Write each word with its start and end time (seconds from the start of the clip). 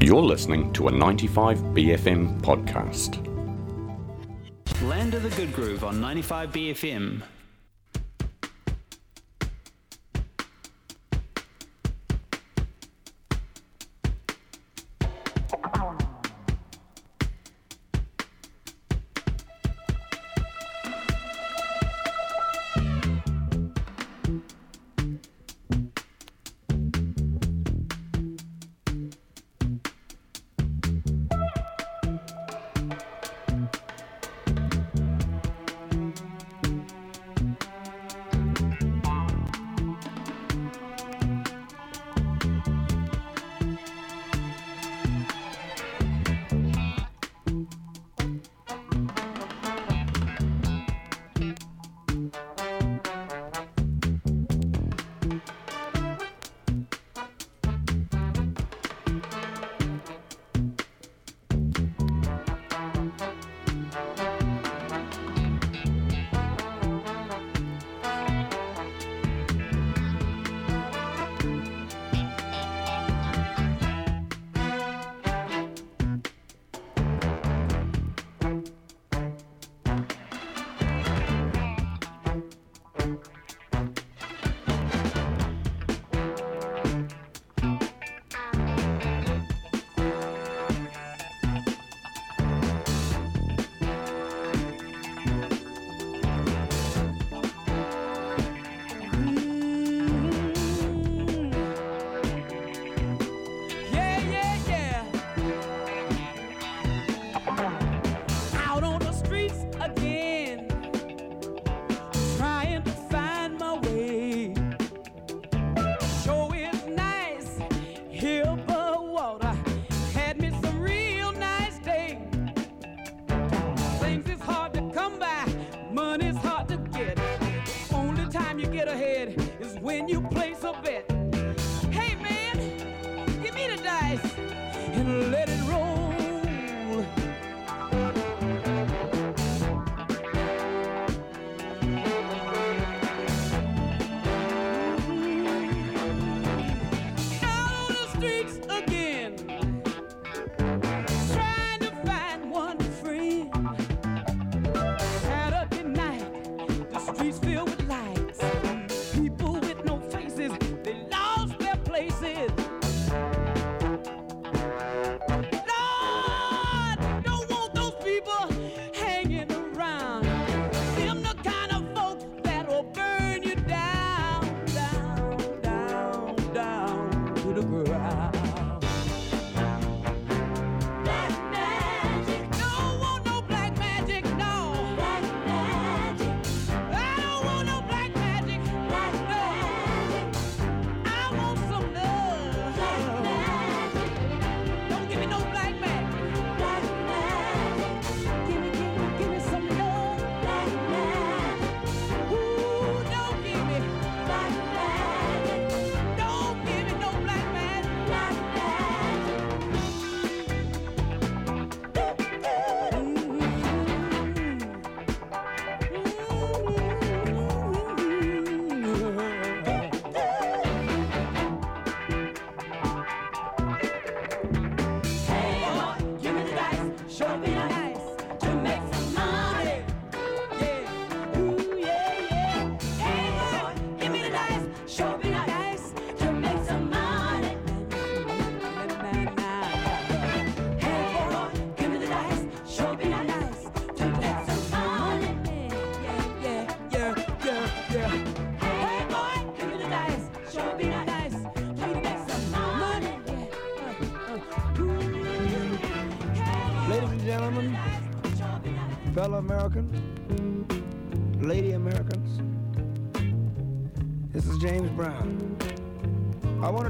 You're 0.00 0.22
listening 0.22 0.72
to 0.74 0.88
a 0.88 0.92
95BFM 0.92 2.40
podcast. 2.42 3.22
Land 4.82 5.14
of 5.14 5.22
the 5.22 5.30
Good 5.30 5.54
Groove 5.54 5.84
on 5.84 5.96
95BFM. 5.96 7.22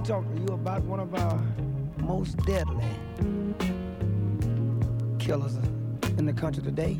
talk 0.06 0.24
to 0.32 0.40
you 0.40 0.54
about 0.54 0.84
one 0.84 1.00
of 1.00 1.12
our 1.16 1.42
most 1.98 2.36
deadly 2.46 2.86
killers 5.18 5.56
in 6.16 6.24
the 6.24 6.32
country 6.32 6.62
today. 6.62 6.96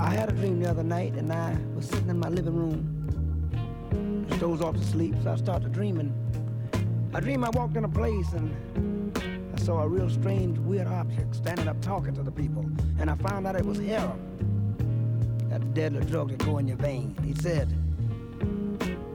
I 0.00 0.10
had 0.10 0.30
a 0.30 0.32
dream 0.32 0.58
the 0.60 0.68
other 0.68 0.82
night, 0.82 1.12
and 1.12 1.32
I 1.32 1.56
was 1.76 1.86
sitting 1.86 2.08
in 2.08 2.18
my 2.18 2.28
living 2.28 2.56
room. 2.56 4.26
I 4.32 4.36
dozed 4.38 4.64
off 4.64 4.74
to 4.74 4.82
sleep, 4.82 5.14
so 5.22 5.30
I 5.30 5.36
started 5.36 5.70
dreaming. 5.70 6.12
I 7.14 7.20
dreamed 7.20 7.44
I 7.44 7.50
walked 7.50 7.76
in 7.76 7.84
a 7.84 7.88
place 7.88 8.32
and 8.32 9.16
I 9.54 9.60
saw 9.62 9.82
a 9.82 9.88
real 9.88 10.10
strange, 10.10 10.58
weird 10.58 10.88
object 10.88 11.36
standing 11.36 11.68
up 11.68 11.80
talking 11.80 12.14
to 12.14 12.24
the 12.24 12.32
people, 12.32 12.68
and 12.98 13.08
I 13.08 13.14
found 13.14 13.46
out 13.46 13.54
it 13.54 13.64
was 13.64 13.78
heroin, 13.78 15.46
that 15.50 15.72
deadly 15.72 16.04
drug 16.06 16.30
that 16.30 16.44
go 16.44 16.58
in 16.58 16.66
your 16.66 16.78
veins. 16.78 17.16
He 17.24 17.32
said. 17.32 17.85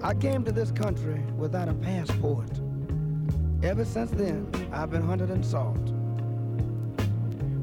I 0.04 0.16
came 0.16 0.44
to 0.46 0.52
this 0.52 0.72
country 0.72 1.22
without 1.38 1.70
a 1.70 1.76
passport. 1.76 2.50
Ever 3.62 3.86
since 3.86 4.10
then, 4.10 4.50
I've 4.74 4.90
been 4.90 5.04
hunted 5.04 5.30
and 5.30 5.46
sought. 5.46 5.78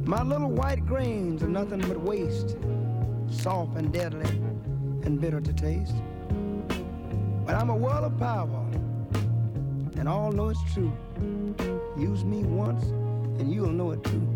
My 0.06 0.22
little 0.22 0.50
white 0.50 0.86
grains 0.86 1.42
are 1.42 1.48
nothing 1.48 1.80
but 1.80 2.00
waste, 2.00 2.56
soft 3.28 3.76
and 3.76 3.92
deadly 3.92 4.28
and 5.02 5.20
bitter 5.20 5.40
to 5.40 5.52
taste. 5.52 5.96
But 7.44 7.56
I'm 7.56 7.70
a 7.70 7.76
world 7.76 8.04
of 8.04 8.16
power, 8.18 8.64
and 9.96 10.08
all 10.08 10.30
know 10.30 10.50
it's 10.50 10.62
true. 10.72 10.92
Use 11.98 12.24
me 12.24 12.44
once, 12.44 12.84
and 13.40 13.52
you'll 13.52 13.72
know 13.72 13.90
it 13.90 14.04
too. 14.04 14.26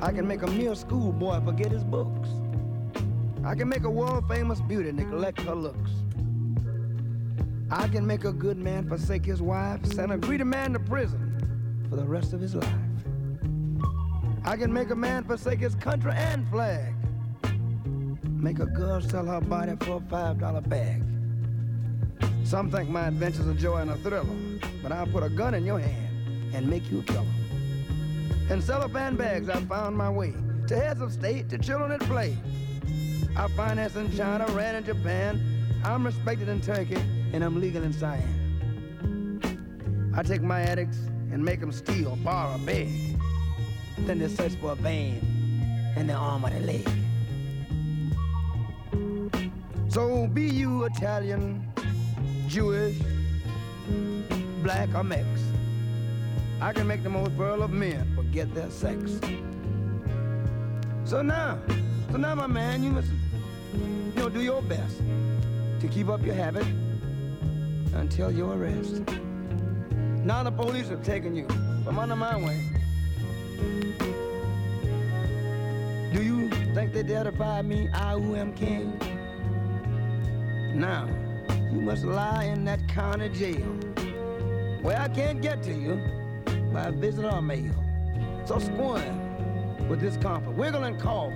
I 0.00 0.10
can 0.10 0.26
make 0.26 0.42
a 0.42 0.48
mere 0.48 0.74
schoolboy 0.74 1.44
forget 1.44 1.70
his 1.70 1.84
books. 1.84 2.28
I 3.44 3.54
can 3.54 3.68
make 3.68 3.84
a 3.84 3.90
world 3.90 4.26
famous 4.26 4.60
beauty 4.60 4.90
neglect 4.90 5.40
her 5.42 5.54
looks. 5.54 5.90
I 7.70 7.88
can 7.88 8.06
make 8.06 8.24
a 8.24 8.32
good 8.32 8.58
man 8.58 8.88
forsake 8.88 9.24
his 9.24 9.40
wife, 9.40 9.84
send 9.86 10.12
a 10.12 10.18
greedy 10.18 10.44
man 10.44 10.72
to 10.74 10.78
prison 10.78 11.86
for 11.88 11.96
the 11.96 12.04
rest 12.04 12.32
of 12.32 12.40
his 12.40 12.54
life. 12.54 12.68
I 14.44 14.56
can 14.56 14.72
make 14.72 14.90
a 14.90 14.94
man 14.94 15.24
forsake 15.24 15.60
his 15.60 15.74
country 15.74 16.12
and 16.14 16.46
flag. 16.48 16.94
Make 18.24 18.58
a 18.58 18.66
girl 18.66 19.00
sell 19.00 19.24
her 19.24 19.40
body 19.40 19.74
for 19.80 19.96
a 19.96 20.00
five 20.10 20.38
dollar 20.38 20.60
bag. 20.60 21.02
Some 22.44 22.70
think 22.70 22.90
my 22.90 23.08
adventure's 23.08 23.46
a 23.46 23.54
joy 23.54 23.78
and 23.78 23.90
a 23.90 23.96
thriller, 23.96 24.36
but 24.82 24.92
I'll 24.92 25.06
put 25.06 25.22
a 25.22 25.30
gun 25.30 25.54
in 25.54 25.64
your 25.64 25.78
hand 25.78 26.54
and 26.54 26.68
make 26.68 26.90
you 26.90 27.00
a 27.00 27.02
killer. 27.02 27.24
In 28.50 28.60
cellophane 28.60 29.16
bags, 29.16 29.48
I 29.48 29.60
found 29.62 29.96
my 29.96 30.10
way 30.10 30.34
to 30.66 30.76
heads 30.76 31.00
of 31.00 31.10
state, 31.12 31.48
to 31.48 31.58
children 31.58 31.92
at 31.92 32.00
play. 32.00 32.36
I 33.34 33.48
finance 33.48 33.96
in 33.96 34.14
China, 34.14 34.46
ran 34.52 34.74
in 34.74 34.84
Japan. 34.84 35.40
I'm 35.82 36.04
respected 36.04 36.48
in 36.50 36.60
Turkey, 36.60 36.98
and 37.34 37.42
I'm 37.42 37.60
legal 37.60 37.82
in 37.82 37.92
Siam. 37.92 39.40
I 40.14 40.22
take 40.22 40.40
my 40.40 40.60
addicts 40.60 40.98
and 41.32 41.44
make 41.44 41.58
them 41.58 41.72
steal, 41.72 42.14
borrow, 42.22 42.56
beg. 42.58 42.88
Then 43.98 44.20
they 44.20 44.28
search 44.28 44.54
for 44.60 44.70
a 44.70 44.74
vein 44.76 45.18
in 45.96 46.06
the 46.06 46.12
arm 46.12 46.46
or 46.46 46.50
the 46.50 46.60
leg. 46.60 46.88
So 49.88 50.28
be 50.28 50.48
you 50.48 50.84
Italian, 50.84 51.68
Jewish, 52.46 52.96
black 54.62 54.94
or 54.94 55.02
Mex. 55.02 55.26
I 56.60 56.72
can 56.72 56.86
make 56.86 57.02
the 57.02 57.10
most 57.10 57.32
virile 57.32 57.64
of 57.64 57.72
men 57.72 58.14
forget 58.14 58.54
their 58.54 58.70
sex. 58.70 59.18
So 61.04 61.20
now, 61.20 61.58
so 62.12 62.16
now, 62.16 62.36
my 62.36 62.46
man, 62.46 62.84
you 62.84 62.92
must, 62.92 63.10
you 63.74 64.12
know, 64.14 64.28
do 64.28 64.40
your 64.40 64.62
best 64.62 65.02
to 65.80 65.88
keep 65.88 66.08
up 66.08 66.24
your 66.24 66.36
habit 66.36 66.64
until 67.94 68.30
your 68.30 68.54
arrest. 68.56 69.02
Now 70.24 70.42
the 70.42 70.50
police 70.50 70.88
have 70.88 71.02
taken 71.02 71.34
you 71.34 71.46
from 71.84 71.98
under 71.98 72.16
my 72.16 72.36
wing. 72.36 72.70
Do 76.12 76.22
you 76.22 76.48
think 76.74 76.92
they 76.92 77.02
dare 77.02 77.24
defy 77.24 77.62
me, 77.62 77.88
I 77.92 78.18
who 78.18 78.36
am 78.36 78.52
king? 78.54 78.98
Now, 80.74 81.08
you 81.72 81.80
must 81.80 82.04
lie 82.04 82.44
in 82.44 82.64
that 82.64 82.86
county 82.88 83.28
jail 83.28 83.66
where 84.82 84.98
I 85.00 85.08
can't 85.08 85.40
get 85.40 85.62
to 85.64 85.72
you 85.72 86.00
by 86.72 86.90
visit 86.90 87.24
or 87.24 87.40
mail. 87.40 87.74
So 88.46 88.58
squirm 88.58 89.88
with 89.88 90.00
discomfort, 90.00 90.54
wiggle 90.54 90.84
and 90.84 91.00
cough. 91.00 91.32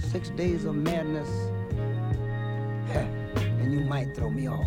Six 0.12 0.30
days 0.30 0.64
of 0.64 0.74
madness, 0.74 1.28
and 3.68 3.78
you 3.78 3.84
might 3.84 4.14
throw 4.16 4.30
me 4.30 4.48
off. 4.48 4.64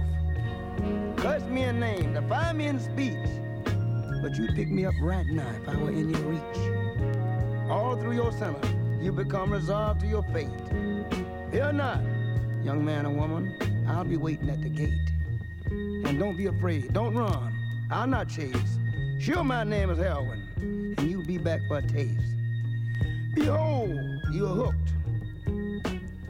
Curse 1.18 1.44
me 1.46 1.64
a 1.64 1.74
name, 1.74 2.14
defy 2.14 2.54
me 2.54 2.68
in 2.68 2.80
speech, 2.80 3.18
but 4.22 4.38
you'd 4.38 4.54
pick 4.54 4.70
me 4.70 4.86
up 4.86 4.94
right 5.02 5.26
now 5.26 5.50
if 5.60 5.68
I 5.68 5.76
were 5.76 5.90
in 5.90 6.12
your 6.12 6.22
reach. 6.22 7.68
All 7.68 7.96
through 7.96 8.14
your 8.14 8.32
sentence, 8.32 8.68
you 9.02 9.12
become 9.12 9.52
resolved 9.52 10.02
to 10.02 10.08
your 10.08 10.22
fate. 10.32 10.50
Fear 11.50 11.74
not, 11.74 12.00
young 12.64 12.86
man 12.86 13.08
or 13.08 13.10
woman, 13.10 13.58
I'll 13.88 14.04
be 14.04 14.18
waiting 14.18 14.52
at 14.52 14.62
the 14.62 14.70
gate. 14.70 15.10
And 15.66 16.20
don't 16.20 16.38
be 16.38 16.46
afraid, 16.46 16.94
don't 16.94 17.16
run, 17.16 17.56
I'll 17.90 18.06
not 18.06 18.30
chase. 18.30 18.78
Sure, 19.20 19.44
my 19.44 19.64
name 19.64 19.90
is 19.90 19.98
Heroin, 19.98 20.48
and 20.98 21.10
you'll 21.10 21.26
be 21.26 21.40
back 21.40 21.62
for 21.68 21.80
a 21.80 21.82
taste. 21.82 22.22
Behold, 23.34 24.00
you're 24.32 24.48
hooked. 24.48 24.78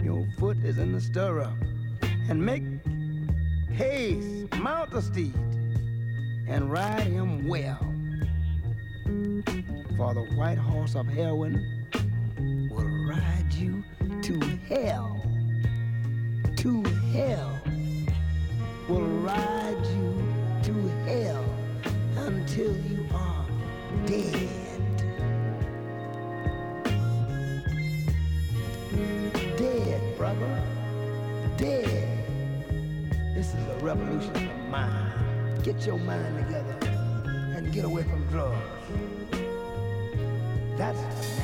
Your 0.01 0.25
foot 0.39 0.55
is 0.63 0.77
in 0.77 0.93
the 0.93 1.01
stirrup, 1.01 1.53
and 2.31 2.45
make 2.45 2.63
haste, 3.73 4.55
mount 4.55 4.89
the 4.89 5.01
steed, 5.01 5.35
and 6.47 6.71
ride 6.71 7.01
him 7.01 7.45
well. 7.45 7.85
For 9.97 10.13
the 10.13 10.25
white 10.37 10.57
horse 10.57 10.95
of 10.95 11.09
heroin 11.09 11.89
will 12.71 12.87
ride 13.05 13.51
you 13.51 13.83
to 14.21 14.39
hell. 14.69 15.21
To 16.55 16.81
hell. 17.11 17.59
Will 18.87 19.01
ride 19.01 19.85
you 19.87 20.23
to 20.63 20.73
hell 21.05 21.45
until 22.15 22.73
you 22.77 23.05
are 23.13 23.45
dead. 24.05 24.81
Dead, 29.57 30.17
brother. 30.17 30.63
Dead. 31.57 32.00
This 33.51 33.63
is 33.63 33.67
a 33.67 33.85
revolution 33.85 34.29
of 34.29 34.43
the 34.43 34.53
mind. 34.69 35.61
Get 35.61 35.85
your 35.85 35.97
mind 35.97 36.37
together 36.45 36.77
and 37.53 37.73
get 37.73 37.83
away 37.83 38.03
from 38.03 38.25
drugs. 38.27 38.55
That's 40.77 41.40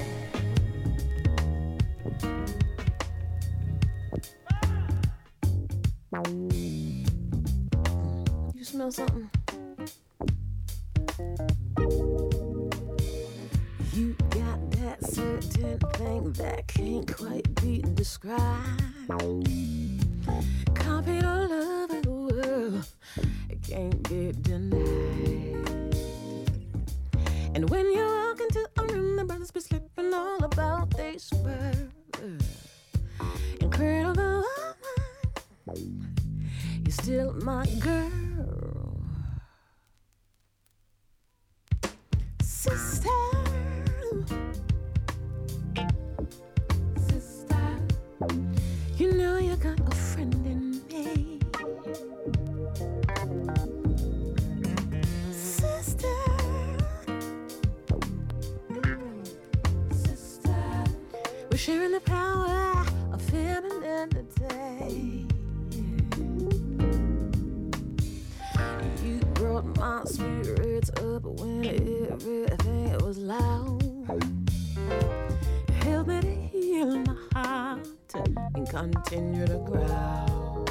continue 78.77 79.47
to 79.47 79.57
grow. 79.65 80.65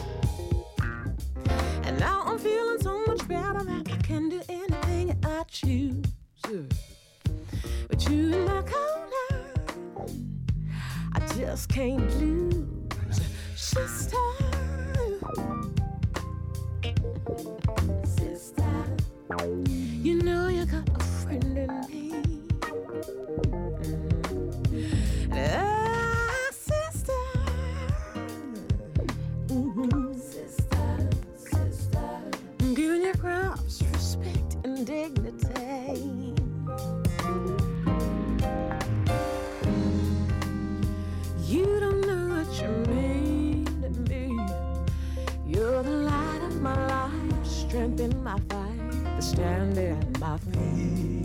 And 1.82 1.98
now 1.98 2.22
I'm 2.25 2.38
feeling 2.38 2.80
so 2.80 3.04
much 3.04 3.26
better 3.26 3.64
that 3.64 3.88
I 3.92 3.96
can 4.02 4.28
do 4.28 4.40
anything 4.48 5.18
I 5.25 5.42
choose. 5.48 6.04
But 7.88 8.08
you 8.08 8.32
in 8.32 8.44
my 8.44 8.62
corner, 8.62 9.42
I 11.14 11.20
just 11.34 11.68
can't 11.68 12.08
lose. 12.20 13.20
Sister. 13.56 14.16
Sister, 18.04 18.84
fight, 48.49 49.16
the 49.16 49.23
standing 49.23 50.16
my 50.21 50.38
feet. 50.38 51.15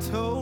Have 0.00 0.37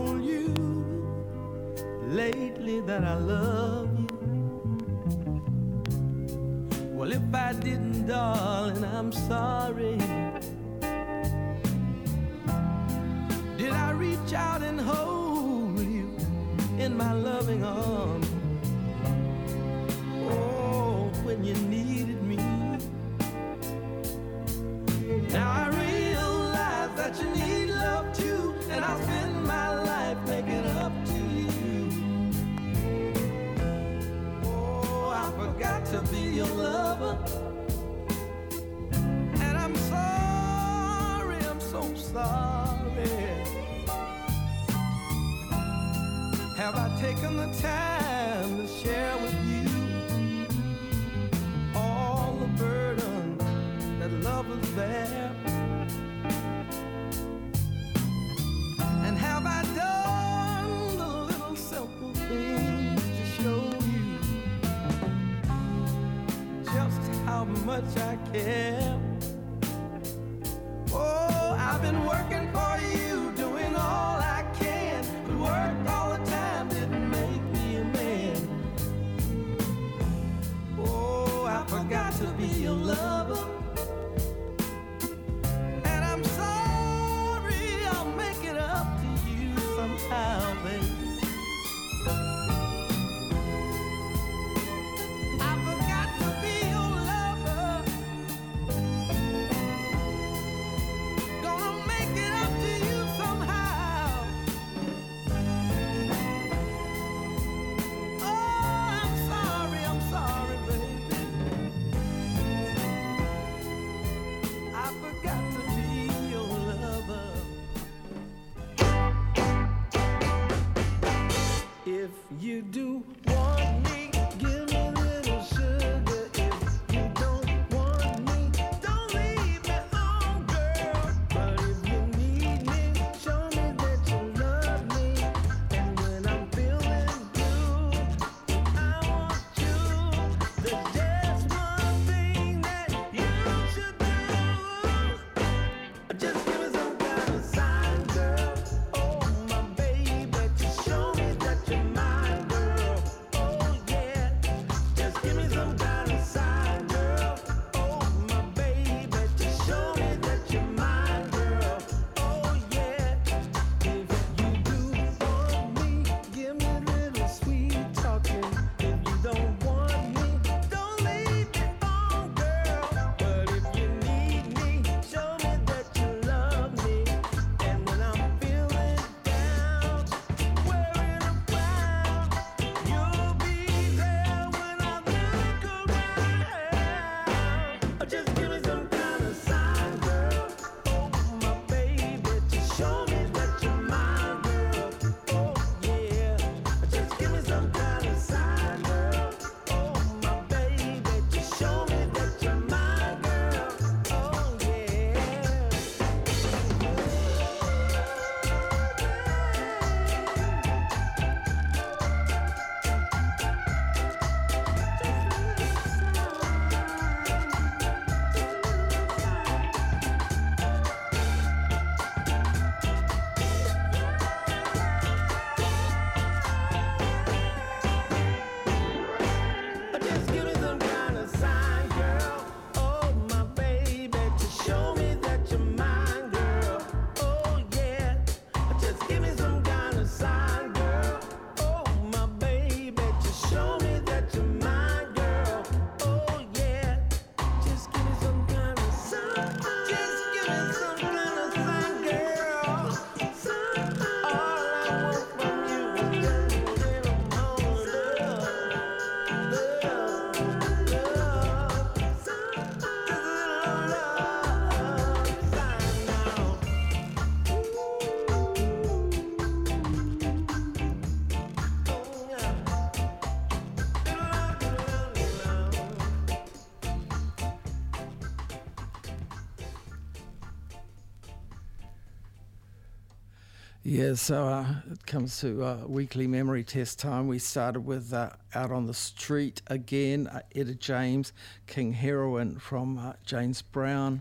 Yeah, 283.96 284.12
so 284.12 284.44
uh, 284.44 284.74
it 284.92 285.06
comes 285.06 285.40
to 285.40 285.64
uh, 285.64 285.78
weekly 285.86 286.26
memory 286.26 286.64
test 286.64 286.98
time. 286.98 287.28
We 287.28 287.38
started 287.38 287.80
with 287.80 288.12
uh, 288.12 288.28
Out 288.54 288.70
on 288.70 288.86
the 288.86 288.92
Street 288.92 289.62
again, 289.68 290.26
uh, 290.26 290.42
Etta 290.54 290.74
James, 290.74 291.32
King 291.66 291.94
Heroin 291.94 292.58
from 292.58 292.98
uh, 292.98 293.14
James 293.24 293.62
Brown, 293.62 294.20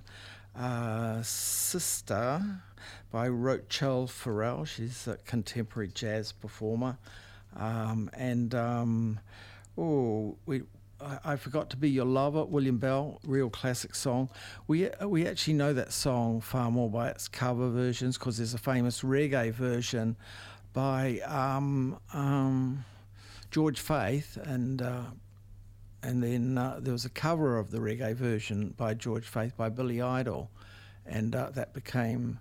uh, 0.57 1.21
Sister 1.23 2.41
by 3.11 3.27
Rachelle 3.27 4.09
Ferrell. 4.09 4.63
She's 4.63 5.09
a 5.09 5.17
contemporary 5.25 5.89
jazz 5.89 6.31
performer. 6.31 6.97
Um, 7.57 8.09
and, 8.13 8.55
um, 8.55 9.19
oh, 9.77 10.37
we, 10.45 10.61
I, 11.01 11.35
Forgot 11.35 11.69
to 11.71 11.77
Be 11.77 11.89
Your 11.89 12.05
Lover, 12.05 12.45
William 12.45 12.77
Bell, 12.77 13.19
real 13.25 13.49
classic 13.49 13.95
song. 13.95 14.29
We, 14.67 14.89
uh, 14.89 15.07
we 15.07 15.27
actually 15.27 15.53
know 15.53 15.73
that 15.73 15.91
song 15.91 16.39
far 16.41 16.71
more 16.71 16.89
by 16.89 17.09
its 17.09 17.27
cover 17.27 17.69
versions 17.69 18.17
because 18.17 18.37
there's 18.37 18.53
a 18.53 18.59
famous 18.59 19.01
reggae 19.01 19.51
version 19.51 20.15
by 20.73 21.19
um, 21.25 21.97
um, 22.13 22.85
George 23.51 23.79
Faith 23.79 24.37
and 24.43 24.81
uh, 24.81 25.03
and 26.03 26.21
then 26.21 26.57
uh, 26.57 26.79
there 26.79 26.93
was 26.93 27.05
a 27.05 27.09
cover 27.09 27.57
of 27.57 27.71
the 27.71 27.79
reggae 27.79 28.13
version 28.13 28.73
by 28.77 28.93
George 28.93 29.25
Faith 29.25 29.57
by 29.57 29.69
Billy 29.69 30.01
Idol, 30.01 30.51
and 31.05 31.35
uh, 31.35 31.49
that 31.51 31.73
became 31.73 32.39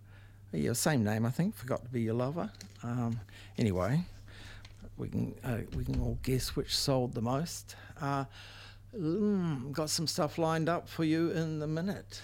yeah 0.52 0.72
same 0.74 1.02
name 1.02 1.24
I 1.24 1.30
think. 1.30 1.54
Forgot 1.56 1.84
to 1.84 1.90
be 1.90 2.02
your 2.02 2.14
lover. 2.14 2.50
Um, 2.82 3.20
anyway, 3.56 4.04
we 4.96 5.08
can 5.08 5.34
uh, 5.44 5.58
we 5.76 5.84
can 5.84 6.00
all 6.00 6.18
guess 6.22 6.56
which 6.56 6.76
sold 6.76 7.14
the 7.14 7.22
most. 7.22 7.74
Uh, 8.00 8.24
mm, 8.96 9.72
got 9.72 9.90
some 9.90 10.06
stuff 10.06 10.38
lined 10.38 10.68
up 10.68 10.88
for 10.88 11.04
you 11.04 11.30
in 11.30 11.58
the 11.58 11.66
minute. 11.66 12.22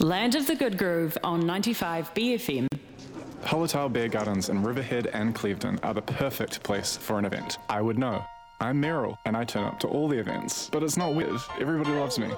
Land 0.00 0.34
of 0.34 0.48
the 0.48 0.56
Good 0.56 0.76
Groove 0.76 1.16
on 1.22 1.46
95 1.46 2.12
BFM. 2.14 2.66
Hallertau 3.44 3.92
Beer 3.92 4.08
Gardens 4.08 4.48
in 4.48 4.62
Riverhead 4.62 5.06
and 5.08 5.34
Clevedon 5.34 5.78
are 5.84 5.94
the 5.94 6.02
perfect 6.02 6.62
place 6.64 6.96
for 6.96 7.18
an 7.18 7.24
event. 7.24 7.58
I 7.68 7.80
would 7.80 7.98
know. 7.98 8.24
I'm 8.60 8.82
Meryl, 8.82 9.16
and 9.24 9.36
I 9.36 9.44
turn 9.44 9.64
up 9.64 9.78
to 9.80 9.88
all 9.88 10.08
the 10.08 10.18
events, 10.18 10.68
but 10.72 10.82
it's 10.82 10.96
not 10.96 11.14
weird. 11.14 11.38
Everybody 11.60 11.90
loves 11.92 12.18
me. 12.18 12.30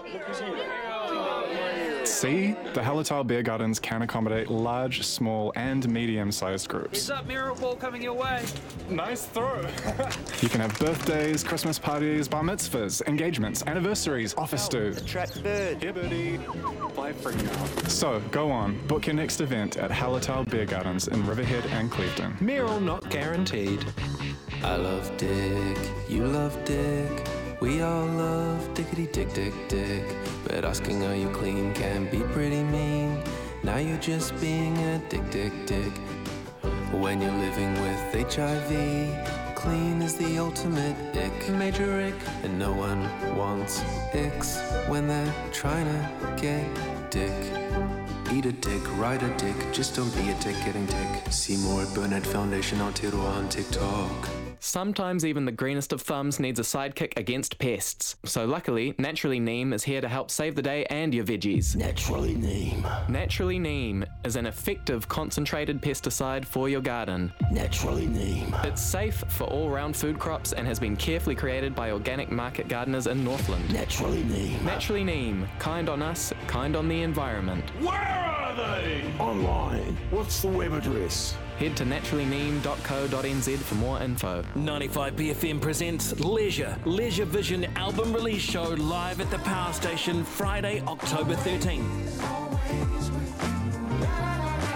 See, 2.07 2.53
the 2.73 2.81
Hallertau 2.81 3.27
Beer 3.27 3.43
Gardens 3.43 3.81
can 3.81 4.03
accommodate 4.03 4.49
large, 4.49 5.05
small, 5.05 5.53
and 5.57 5.89
medium-sized 5.89 6.69
groups. 6.69 6.93
What's 6.93 7.11
up, 7.11 7.27
Mirror 7.27 7.57
Ball 7.57 7.75
coming 7.75 8.01
your 8.01 8.13
way. 8.13 8.45
Nice 8.89 9.27
throw. 9.27 9.61
you 10.41 10.49
can 10.49 10.61
have 10.61 10.79
birthdays, 10.79 11.43
Christmas 11.43 11.81
parties, 11.81 12.29
bar 12.29 12.43
mitzvahs, 12.43 13.03
engagements, 13.09 13.65
anniversaries, 13.67 14.35
office 14.39 14.69
dues. 14.69 15.03
Trap 15.03 15.35
bird. 15.43 15.83
Here, 15.83 15.93
birdie. 15.93 16.39
Fly 16.95 17.13
free 17.13 17.35
now. 17.35 17.65
So, 17.89 18.23
go 18.31 18.53
on, 18.53 18.79
book 18.87 19.07
your 19.09 19.17
next 19.17 19.41
event 19.41 19.77
at 19.77 19.91
Hallertau 19.91 20.49
Beer 20.49 20.65
Gardens 20.65 21.09
in 21.09 21.27
Riverhead 21.27 21.67
and 21.67 21.91
Clevedon. 21.91 22.37
Mirror 22.41 22.81
not 22.81 23.11
guaranteed. 23.11 23.85
I 24.63 24.77
love 24.77 25.15
Dick, 25.17 25.77
you 26.09 26.25
love 26.25 26.65
Dick. 26.65 27.36
We 27.59 27.81
all 27.81 28.07
love 28.07 28.75
Dickety 28.75 29.11
Dick 29.11 29.33
Dick 29.33 29.55
Dick. 29.69 30.05
But 30.45 30.67
asking 30.67 31.05
are 31.05 31.15
you 31.15 31.31
clean 31.31 31.73
can 31.73 32.09
be 32.11 32.21
pretty 32.35 32.63
mean. 32.63 33.19
Now 33.63 33.79
you're 33.79 33.97
just 33.97 34.39
being 34.41 34.77
a 34.77 34.99
dick 35.09 35.31
dick 35.31 35.53
dick. 35.65 35.93
When 36.93 37.23
you're 37.23 37.33
living 37.33 37.73
with 37.81 38.35
HIV, 38.35 39.55
clean 39.55 40.03
is 40.03 40.17
the 40.17 40.39
ultimate 40.39 40.97
ick. 41.17 41.49
Major 41.49 41.99
ick. 42.01 42.15
And 42.45 42.59
no 42.59 42.73
one 42.73 43.03
wants 43.35 43.81
icks 44.13 44.61
when 44.89 45.09
they're 45.09 45.35
trying 45.51 45.87
to 45.87 46.43
get 46.43 46.67
dick. 47.11 47.33
Eat 48.35 48.45
a 48.45 48.53
dick, 48.53 48.83
ride 48.99 49.23
a 49.23 49.35
dick, 49.39 49.57
just 49.73 49.97
don't 49.97 50.15
be 50.15 50.29
a 50.29 50.35
dick 50.41 50.57
getting 50.67 50.85
dick. 50.85 51.33
See 51.33 51.57
more 51.57 51.83
at 51.83 51.95
Burnett 51.95 52.27
Foundation 52.27 52.81
Aotearoa 52.81 53.37
on 53.39 53.49
TikTok. 53.49 54.46
Sometimes 54.67 55.25
even 55.25 55.45
the 55.45 55.53
greenest 55.53 55.93
of 55.93 56.03
thumbs 56.03 56.41
needs 56.41 56.59
a 56.59 56.65
sidekick 56.65 57.17
against 57.17 57.57
pests. 57.61 58.17
So 58.25 58.47
luckily, 58.47 58.97
Naturally 58.99 59.39
Neem 59.39 59.73
is 59.73 59.85
here 59.85 60.01
to 60.01 60.09
help 60.09 60.29
save 60.29 60.57
the 60.57 60.61
day 60.63 60.85
and 60.87 61.15
your 61.15 61.25
veggies. 61.25 61.77
Naturally 61.77 62.35
neem. 62.35 62.85
Naturally 63.09 63.61
Neem 63.61 64.05
is 64.25 64.35
an 64.35 64.45
effective 64.45 65.07
concentrated 65.07 65.81
pesticide 65.81 66.45
for 66.45 66.69
your 66.69 66.81
garden. 66.81 67.33
Naturally 67.53 68.09
neem. 68.09 68.53
It's 68.65 68.83
safe 68.83 69.23
for 69.29 69.45
all 69.45 69.71
round 69.71 69.97
food 69.97 70.19
crops 70.19 70.53
and 70.53 70.67
has 70.67 70.81
been 70.81 70.97
carefully 70.97 71.37
created 71.37 71.73
by 71.77 71.93
organic 71.93 72.33
market 72.33 72.67
gardeners 72.67 73.07
in 73.07 73.23
Northland. 73.23 73.73
Naturally 73.73 74.25
neem. 74.25 74.65
Naturally 74.65 75.05
Neem, 75.05 75.47
kind 75.61 75.89
on 75.89 76.03
us, 76.03 76.33
kind 76.49 76.75
on 76.75 76.89
the 76.89 77.03
environment. 77.03 77.71
Where 77.81 77.95
are 77.95 78.26
they? 78.57 79.13
Online. 79.19 79.97
What's 80.11 80.43
the 80.43 80.49
web 80.49 80.73
address? 80.73 81.37
Head 81.59 81.77
to 81.79 81.85
naturallyneem.co.nz 81.85 83.59
for 83.59 83.75
more 83.77 84.03
info. 84.03 84.45
95 84.55 85.17
BFM 85.17 85.61
presents 85.61 86.19
Leisure, 86.21 86.77
Leisure 86.85 87.25
Vision 87.25 87.65
album 87.77 88.13
release 88.13 88.43
show 88.43 88.71
live 88.71 89.21
at 89.21 89.31
the 89.31 89.39
Power 89.39 89.73
Station 89.73 90.25
Friday, 90.25 90.83
October 90.87 91.35
13. 91.37 91.83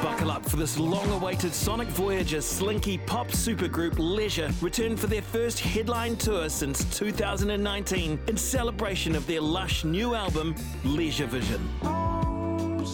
Buckle 0.02 0.30
up 0.30 0.44
for 0.46 0.56
this 0.56 0.78
long 0.78 1.10
awaited 1.10 1.52
Sonic 1.52 1.88
Voyager 1.88 2.40
slinky 2.40 2.96
pop 2.98 3.28
supergroup 3.28 3.94
Leisure 3.98 4.50
return 4.62 4.96
for 4.96 5.06
their 5.06 5.22
first 5.22 5.60
headline 5.60 6.16
tour 6.16 6.48
since 6.48 6.84
2019 6.96 8.18
in 8.26 8.36
celebration 8.36 9.14
of 9.14 9.26
their 9.26 9.40
lush 9.42 9.84
new 9.84 10.14
album, 10.14 10.54
Leisure 10.84 11.26
Vision. 11.26 12.09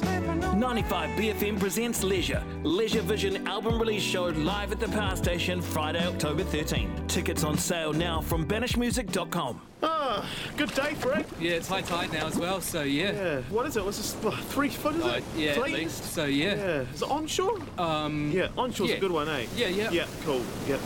95 0.02 1.10
BFM 1.10 1.58
presents 1.58 2.02
Leisure, 2.02 2.42
Leisure 2.62 3.02
Vision 3.02 3.46
album 3.46 3.78
release 3.78 4.02
show 4.02 4.24
live 4.24 4.72
at 4.72 4.80
the 4.80 4.88
Power 4.88 5.16
Station 5.16 5.60
Friday, 5.62 6.04
October 6.06 6.42
13. 6.44 6.90
Tickets 7.08 7.44
on 7.44 7.56
sale 7.56 7.92
now 7.92 8.20
from 8.20 8.46
banishmusic.com. 8.46 9.60
Ah, 9.82 10.28
good 10.56 10.72
day, 10.74 10.94
Frank. 10.94 11.26
Yeah, 11.40 11.52
it's 11.52 11.68
high 11.68 11.82
tide 11.82 12.12
now 12.12 12.26
as 12.26 12.36
well, 12.36 12.60
so 12.60 12.82
yeah. 12.82 13.12
Yeah. 13.12 13.40
What 13.50 13.66
is 13.66 13.76
it? 13.76 13.84
What's 13.84 13.98
this? 13.98 14.14
what, 14.22 14.34
Three 14.34 14.68
foot 14.68 14.96
is 14.96 15.04
Uh, 15.04 15.08
it? 15.08 15.24
yeah, 15.36 15.50
at 15.52 15.62
least. 15.62 16.04
So 16.12 16.24
yeah. 16.24 16.54
Yeah. 16.54 16.64
Is 16.94 17.02
it 17.02 17.10
onshore? 17.10 17.58
Um, 17.78 18.30
Yeah, 18.32 18.48
onshore's 18.56 18.90
yeah. 18.90 18.96
a 18.96 19.00
good 19.00 19.12
one, 19.12 19.28
eh? 19.28 19.46
Yeah, 19.56 19.68
yeah. 19.68 19.90
Yeah, 19.90 20.06
cool. 20.24 20.42
Yeah. 20.68 20.76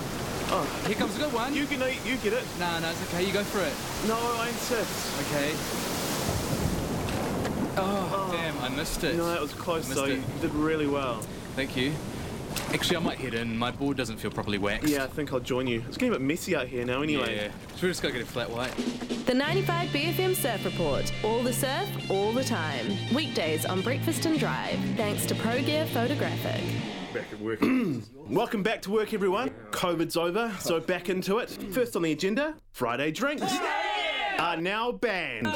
Oh, 0.52 0.66
Here 0.86 0.96
comes 0.96 1.16
a 1.16 1.20
good 1.20 1.32
one. 1.32 1.54
you 1.54 1.64
can 1.66 1.80
eat. 1.82 2.00
You 2.04 2.16
get 2.16 2.32
it. 2.32 2.44
Nah, 2.58 2.80
nah, 2.80 2.90
it's 2.90 3.02
okay. 3.14 3.24
You 3.24 3.32
go 3.32 3.44
for 3.44 3.60
it. 3.60 3.72
No, 4.08 4.16
I 4.40 4.48
insist. 4.48 5.16
Okay. 5.30 5.52
Oh, 7.82 8.28
damn, 8.32 8.58
I 8.58 8.68
missed 8.68 9.04
it. 9.04 9.16
No, 9.16 9.26
that 9.28 9.40
was 9.40 9.52
close 9.54 9.88
Missed 9.88 10.00
though. 10.00 10.04
it. 10.06 10.16
You 10.18 10.24
did 10.42 10.54
really 10.54 10.86
well. 10.86 11.20
Thank 11.56 11.76
you. 11.76 11.92
Actually, 12.74 12.96
I 12.96 13.00
might 13.00 13.18
head 13.18 13.34
in. 13.34 13.56
My 13.56 13.70
board 13.70 13.96
doesn't 13.96 14.16
feel 14.18 14.30
properly 14.30 14.58
waxed. 14.58 14.88
Yeah, 14.88 15.04
I 15.04 15.06
think 15.06 15.32
I'll 15.32 15.40
join 15.40 15.66
you. 15.66 15.82
It's 15.88 15.96
getting 15.96 16.14
a 16.14 16.18
bit 16.18 16.22
messy 16.22 16.54
out 16.56 16.66
here 16.66 16.84
now, 16.84 17.00
anyway. 17.02 17.36
Yeah. 17.36 17.48
So 17.76 17.82
we're 17.86 17.88
just 17.90 18.02
gonna 18.02 18.12
get 18.14 18.22
a 18.22 18.26
flat 18.26 18.50
white. 18.50 18.74
The 19.26 19.34
95 19.34 19.88
BFM 19.90 20.34
Surf 20.34 20.64
Report. 20.64 21.12
All 21.24 21.42
the 21.42 21.52
surf, 21.52 21.88
all 22.10 22.32
the 22.32 22.44
time. 22.44 22.86
Weekdays 23.14 23.64
on 23.64 23.80
Breakfast 23.82 24.26
and 24.26 24.38
Drive. 24.38 24.78
Thanks 24.96 25.26
to 25.26 25.34
Pro 25.36 25.62
Gear 25.62 25.86
Photographic. 25.86 26.62
Back 27.14 27.32
at 27.32 27.40
work. 27.40 27.60
Welcome 28.28 28.62
back 28.62 28.82
to 28.82 28.90
work, 28.90 29.14
everyone. 29.14 29.50
COVID's 29.70 30.16
over, 30.16 30.52
so 30.60 30.80
back 30.80 31.08
into 31.08 31.38
it. 31.38 31.50
First 31.72 31.96
on 31.96 32.02
the 32.02 32.12
agenda, 32.12 32.54
Friday 32.72 33.10
drinks 33.12 33.52
are 34.38 34.56
now 34.56 34.92
banned. 34.92 35.46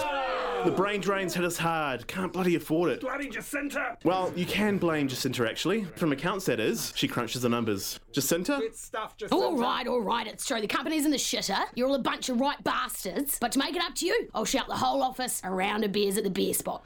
The 0.64 0.70
brain 0.70 1.00
drains 1.00 1.34
hit 1.34 1.44
us 1.44 1.58
hard. 1.58 2.06
Can't 2.06 2.32
bloody 2.32 2.54
afford 2.54 2.90
it. 2.90 3.00
Bloody 3.02 3.28
Jacinta. 3.28 3.98
Well, 4.02 4.32
you 4.34 4.46
can 4.46 4.78
blame 4.78 5.08
Jacinta 5.08 5.46
actually. 5.46 5.84
From 5.96 6.10
accounts, 6.12 6.46
that 6.46 6.58
is. 6.58 6.92
She 6.96 7.06
crunches 7.06 7.42
the 7.42 7.50
numbers. 7.50 8.00
Jacinta? 8.12 8.62
Stuff 8.72 9.16
Jacinta. 9.18 9.34
All 9.44 9.58
right, 9.58 9.86
all 9.86 10.00
right, 10.00 10.26
it's 10.26 10.46
true. 10.46 10.62
The 10.62 10.66
company's 10.66 11.04
in 11.04 11.10
the 11.10 11.18
shitter. 11.18 11.60
You're 11.74 11.88
all 11.88 11.94
a 11.94 11.98
bunch 11.98 12.30
of 12.30 12.40
right 12.40 12.62
bastards. 12.64 13.38
But 13.38 13.52
to 13.52 13.58
make 13.58 13.76
it 13.76 13.82
up 13.82 13.94
to 13.96 14.06
you, 14.06 14.28
I'll 14.34 14.46
shout 14.46 14.66
the 14.66 14.76
whole 14.76 15.02
office 15.02 15.42
a 15.44 15.50
round 15.50 15.84
of 15.84 15.92
beers 15.92 16.16
at 16.16 16.24
the 16.24 16.30
beer 16.30 16.54
spot. 16.54 16.82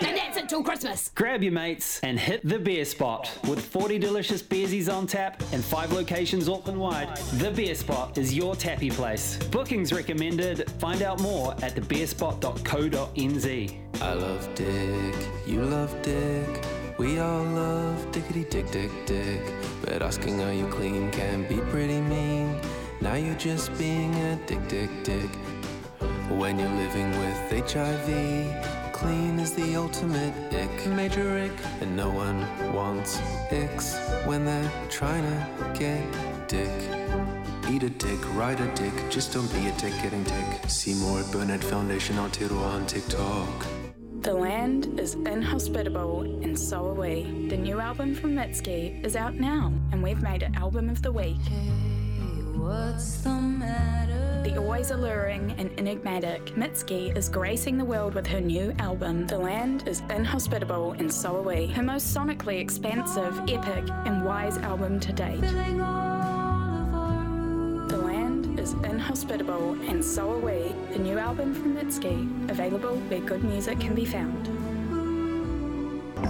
And 0.00 0.16
that's 0.16 0.36
it 0.36 0.48
till 0.48 0.62
Christmas. 0.62 1.10
Grab 1.14 1.42
your 1.42 1.52
mates 1.52 2.00
and 2.00 2.18
hit 2.18 2.46
the 2.46 2.58
beer 2.58 2.84
spot. 2.84 3.30
With 3.48 3.64
40 3.64 3.98
delicious 3.98 4.42
beersies 4.42 4.92
on 4.92 5.06
tap 5.06 5.42
and 5.52 5.64
5 5.64 5.92
locations 5.92 6.48
Auckland 6.48 6.78
wide, 6.78 7.16
the 7.38 7.50
beer 7.50 7.74
spot 7.74 8.18
is 8.18 8.34
your 8.34 8.54
tappy 8.54 8.90
place. 8.90 9.38
Bookings 9.50 9.92
recommended. 9.92 10.70
Find 10.72 11.02
out 11.02 11.20
more 11.20 11.52
at 11.62 11.74
thebeerspot.co.nz. 11.74 14.02
I 14.02 14.12
love 14.12 14.54
Dick, 14.54 15.14
you 15.46 15.62
love 15.62 16.02
Dick. 16.02 16.64
We 16.98 17.18
all 17.18 17.44
love 17.44 18.10
Dickety 18.10 18.48
Dick 18.50 18.70
Dick 18.70 18.90
Dick. 19.06 19.40
But 19.82 20.02
asking 20.02 20.42
are 20.42 20.52
you 20.52 20.66
clean 20.68 21.10
can 21.10 21.46
be 21.48 21.56
pretty 21.70 22.00
mean. 22.00 22.60
Now 23.00 23.14
you're 23.14 23.34
just 23.34 23.76
being 23.78 24.14
a 24.14 24.36
dick 24.46 24.66
dick 24.68 24.90
dick. 25.04 25.30
When 26.30 26.58
you're 26.58 26.68
living 26.68 27.10
with 27.18 27.72
HIV, 27.72 28.85
clean 28.98 29.38
is 29.38 29.52
the 29.52 29.76
ultimate 29.76 30.34
ick. 30.54 30.86
Major 30.86 31.38
ick. 31.38 31.52
And 31.80 31.96
no 31.96 32.10
one 32.10 32.38
wants 32.72 33.20
icks 33.50 33.96
when 34.26 34.44
they're 34.44 34.70
trying 34.88 35.24
to 35.24 35.78
get 35.78 36.02
dick. 36.48 36.70
Eat 37.70 37.82
a 37.82 37.90
dick, 37.90 38.20
ride 38.34 38.60
a 38.60 38.74
dick, 38.74 38.94
just 39.10 39.32
don't 39.32 39.52
be 39.52 39.66
a 39.66 39.72
dick 39.72 39.92
getting 40.02 40.22
dick. 40.22 40.46
See 40.68 40.94
more 40.94 41.18
at 41.20 41.30
Burnett 41.32 41.62
Foundation 41.64 42.16
Aotearoa 42.16 42.66
on 42.76 42.86
TikTok. 42.86 43.66
The 44.20 44.32
land 44.32 45.00
is 45.00 45.14
inhospitable, 45.14 46.42
and 46.42 46.58
so 46.58 46.86
are 46.86 46.94
we. 46.94 47.48
The 47.48 47.56
new 47.56 47.80
album 47.80 48.14
from 48.14 48.34
Mitski 48.36 49.04
is 49.04 49.16
out 49.16 49.34
now, 49.34 49.72
and 49.92 50.02
we've 50.02 50.22
made 50.22 50.42
it 50.42 50.54
album 50.54 50.88
of 50.88 51.02
the 51.02 51.12
week. 51.12 51.44
What's 52.54 53.22
the 53.22 53.30
matter? 53.30 54.25
The 54.46 54.58
always 54.58 54.92
alluring 54.92 55.56
and 55.58 55.76
enigmatic 55.76 56.54
Mitski 56.54 57.16
is 57.16 57.28
gracing 57.28 57.78
the 57.78 57.84
world 57.84 58.14
with 58.14 58.28
her 58.28 58.40
new 58.40 58.72
album. 58.78 59.26
The 59.26 59.36
land 59.36 59.88
is 59.88 60.02
inhospitable, 60.08 60.92
and 60.92 61.12
so 61.12 61.38
are 61.38 61.42
we. 61.42 61.66
Her 61.66 61.82
most 61.82 62.16
sonically 62.16 62.60
expansive, 62.60 63.36
epic, 63.48 63.90
and 64.04 64.24
wise 64.24 64.56
album 64.58 65.00
to 65.00 65.12
date. 65.12 65.40
The 67.90 67.98
land 67.98 68.60
is 68.60 68.74
inhospitable, 68.84 69.80
and 69.90 70.04
so 70.04 70.34
are 70.34 70.38
we. 70.38 70.72
The 70.92 71.00
new 71.00 71.18
album 71.18 71.52
from 71.52 71.74
Mitski, 71.74 72.48
available 72.48 72.94
where 73.08 73.18
good 73.18 73.42
music 73.42 73.80
can 73.80 73.96
be 73.96 74.04
found. 74.04 74.48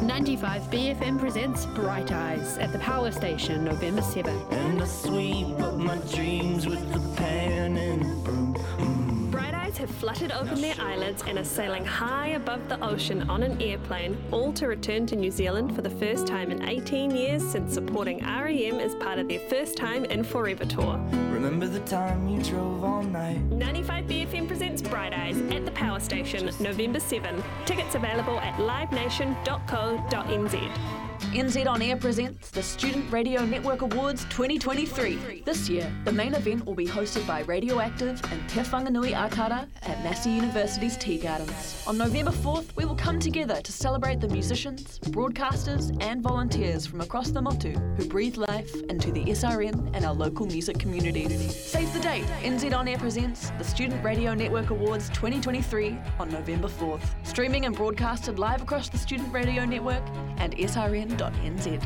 95 0.03 0.63
BFM 0.63 1.19
presents 1.19 1.67
Bright 1.67 2.13
Eyes 2.13 2.59
at 2.59 2.73
the 2.73 2.79
Power 2.79 3.11
Station 3.11 3.65
November 3.65 4.03
7. 4.03 4.37
And 4.51 4.83
I 4.83 4.85
sweep 4.85 5.59
up 5.61 5.75
my 5.75 5.97
dreams 6.15 6.67
with 6.67 6.93
the 6.93 7.01
pen 7.17 7.77
and 7.77 8.25
broom. 8.25 9.31
Bright 9.31 9.55
Eyes 9.55 9.79
have 9.79 9.91
fluttered 9.91 10.33
open 10.33 10.61
their 10.61 10.75
eyelids 10.79 11.23
and 11.27 11.39
are 11.39 11.45
sailing 11.45 11.85
high 11.85 12.29
above 12.29 12.69
the 12.69 12.83
ocean 12.85 13.29
on 13.31 13.43
an 13.43 13.61
airplane, 13.61 14.17
all 14.33 14.53
to 14.55 14.67
return 14.67 15.07
to 15.07 15.17
New 15.17 15.31
Zealand 15.31 15.75
for 15.75 15.83
the 15.83 15.91
first 15.91 16.27
time 16.27 16.51
in 16.51 16.69
18 16.69 17.11
years 17.13 17.47
since 17.47 17.73
supporting 17.73 18.19
REM 18.19 18.81
as 18.81 18.95
part 18.97 19.19
of 19.19 19.29
their 19.29 19.41
first 19.49 19.77
time 19.77 20.05
in 20.07 20.23
Forever 20.23 20.65
tour. 20.65 21.26
Remember 21.37 21.67
the 21.67 21.81
time 21.81 22.31
you 22.31 22.43
drove 22.43 22.83
all 22.83 23.03
night? 23.03 23.39
95 23.53 24.07
BFM 24.07 24.49
presents 24.49 24.81
Bright 24.81 25.13
Eyes 25.13 25.39
at 25.53 25.67
the 25.67 25.71
Power 25.73 26.01
Station 26.01 26.51
November 26.61 26.99
7. 26.99 27.45
Tickets 27.67 27.95
available 27.95 28.41
at 28.41 28.55
livenation.co.nz. 28.55 30.97
NZ 31.33 31.67
On 31.67 31.83
Air 31.83 31.97
presents 31.97 32.51
the 32.51 32.63
Student 32.63 33.11
Radio 33.13 33.45
Network 33.45 33.83
Awards 33.83 34.25
2023. 34.27 35.43
This 35.45 35.69
year, 35.69 35.93
the 36.05 36.13
main 36.13 36.35
event 36.35 36.65
will 36.65 36.75
be 36.75 36.87
hosted 36.87 37.27
by 37.27 37.41
Radioactive 37.43 38.21
and 38.31 38.49
Te 38.49 38.61
Whanganui-a-Tara 38.61 39.67
at 39.83 40.05
Massey 40.05 40.31
University's 40.31 40.97
Tea 40.97 41.19
Gardens. 41.19 41.83
On 41.87 41.99
November 41.99 42.31
4th, 42.31 42.75
we 42.77 42.85
will 42.85 42.95
come 42.95 43.19
together 43.19 43.61
to 43.61 43.73
celebrate 43.73 44.21
the 44.21 44.29
musicians, 44.29 44.99
broadcasters, 45.11 45.91
and 46.03 46.23
volunteers 46.23 46.87
from 46.87 47.01
across 47.01 47.31
the 47.31 47.43
Motu 47.43 47.73
who 47.97 48.07
breathe 48.07 48.37
life 48.37 48.75
into 48.89 49.11
the 49.11 49.25
SRN 49.25 49.91
and 49.95 50.05
our 50.05 50.15
local 50.15 50.47
music 50.47 50.79
communities. 51.27 51.65
Save 51.65 51.93
the 51.93 52.01
date! 52.01 52.25
NZ 52.43 52.77
On 52.77 52.89
Air 52.89 52.99
presents 52.99 53.51
the 53.59 53.65
Student 53.65 54.03
Radio 54.05 54.35
Network 54.35 54.71
Awards 54.71 55.09
2023 55.11 55.99
on 56.19 56.31
November 56.31 56.69
4th. 56.69 57.15
Streaming 57.27 57.67
and 57.67 57.75
broadcasted 57.75 58.39
live 58.39 58.63
across 58.63 58.89
the 58.89 58.99
Student 58.99 59.33
Radio 59.33 59.65
Network 59.65 60.03
and 60.39 60.57
SRN.nz. 60.57 61.83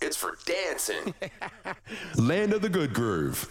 It's 0.00 0.16
for 0.16 0.36
dancing. 0.44 1.14
Land 2.16 2.52
of 2.52 2.62
the 2.62 2.68
Good 2.68 2.92
Groove. 2.92 3.48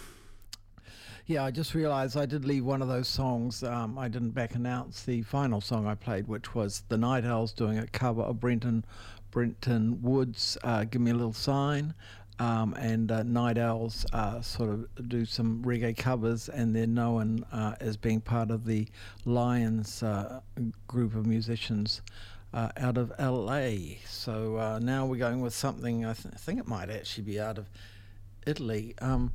Yeah, 1.26 1.44
I 1.44 1.50
just 1.50 1.74
realised 1.74 2.16
I 2.16 2.26
did 2.26 2.44
leave 2.44 2.64
one 2.64 2.82
of 2.82 2.88
those 2.88 3.08
songs. 3.08 3.62
Um, 3.62 3.96
I 3.96 4.08
didn't 4.08 4.30
back 4.30 4.54
announce 4.54 5.04
the 5.04 5.22
final 5.22 5.60
song 5.60 5.86
I 5.86 5.94
played, 5.94 6.26
which 6.26 6.54
was 6.54 6.82
the 6.88 6.98
Night 6.98 7.24
Owls 7.24 7.52
doing 7.52 7.78
a 7.78 7.86
cover 7.86 8.22
of 8.22 8.40
Brenton 8.40 8.84
Brenton 9.30 10.02
Woods' 10.02 10.58
uh, 10.62 10.84
"Give 10.84 11.00
Me 11.00 11.10
a 11.10 11.14
Little 11.14 11.32
Sign." 11.32 11.94
Um, 12.38 12.74
and 12.74 13.12
uh, 13.12 13.22
Night 13.22 13.58
Owls 13.58 14.04
uh, 14.12 14.40
sort 14.40 14.70
of 14.70 15.08
do 15.08 15.24
some 15.24 15.62
reggae 15.62 15.96
covers, 15.96 16.48
and 16.48 16.74
they're 16.74 16.86
known 16.86 17.44
uh, 17.52 17.76
as 17.80 17.96
being 17.96 18.20
part 18.20 18.50
of 18.50 18.64
the 18.64 18.88
Lions 19.24 20.02
uh, 20.02 20.40
group 20.88 21.14
of 21.14 21.26
musicians 21.26 22.02
uh, 22.54 22.70
out 22.76 22.98
of 22.98 23.12
LA. 23.18 23.96
So 24.06 24.56
uh, 24.56 24.78
now 24.82 25.06
we're 25.06 25.16
going 25.16 25.40
with 25.40 25.54
something, 25.54 26.04
I, 26.04 26.14
th- 26.14 26.34
I 26.34 26.38
think 26.38 26.58
it 26.58 26.66
might 26.66 26.90
actually 26.90 27.24
be 27.24 27.40
out 27.40 27.58
of 27.58 27.68
Italy. 28.46 28.94
Um, 29.00 29.32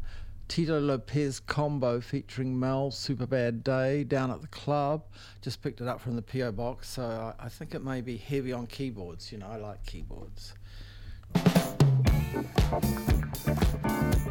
Tito 0.47 0.79
Lopez 0.79 1.41
combo 1.41 1.99
featuring 1.99 2.57
Mel, 2.57 2.89
Super 2.89 3.25
Bad 3.25 3.63
Day, 3.63 4.05
down 4.05 4.31
at 4.31 4.41
the 4.41 4.47
club. 4.47 5.03
Just 5.41 5.61
picked 5.61 5.81
it 5.81 5.87
up 5.87 5.99
from 5.99 6.15
the 6.15 6.21
PO 6.21 6.53
box, 6.53 6.89
so 6.89 7.03
I, 7.39 7.45
I 7.45 7.49
think 7.49 7.75
it 7.75 7.83
may 7.83 8.01
be 8.01 8.17
heavy 8.17 8.53
on 8.53 8.65
keyboards. 8.67 9.31
You 9.31 9.39
know, 9.39 9.47
I 9.47 9.57
like 9.57 9.85
keyboards. 9.85 10.53
Thank 12.33 14.25
you. 14.25 14.26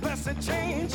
blessed 0.00 0.40
change. 0.40 0.92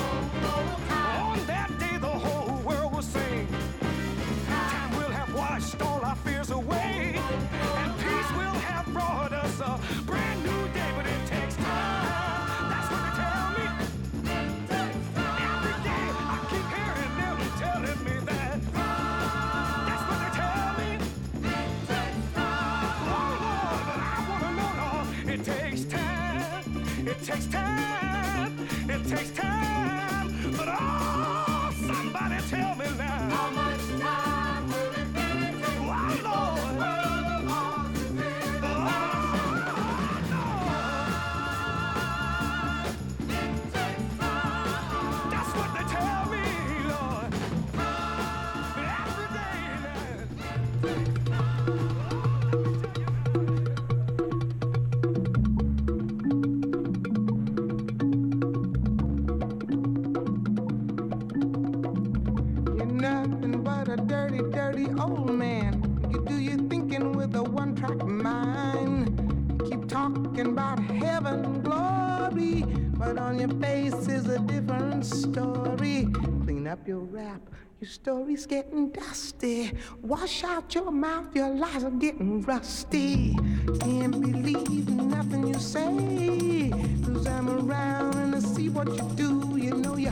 Your 77.81 77.89
story's 77.89 78.45
getting 78.45 78.89
dusty. 78.89 79.71
Wash 80.01 80.43
out 80.43 80.75
your 80.75 80.91
mouth, 80.91 81.33
your 81.33 81.47
lies 81.47 81.85
are 81.85 81.91
getting 81.91 82.41
rusty. 82.41 83.37
Can't 83.79 84.19
believe 84.19 84.89
nothing 84.89 85.47
you 85.47 85.53
say. 85.53 86.71
Cause 87.05 87.25
I'm 87.25 87.49
around 87.49 88.15
and 88.15 88.35
I 88.35 88.39
see 88.39 88.67
what 88.67 88.89
you 88.89 89.09
do. 89.15 89.55
You 89.57 89.75
know 89.75 89.95
you're 89.95 90.11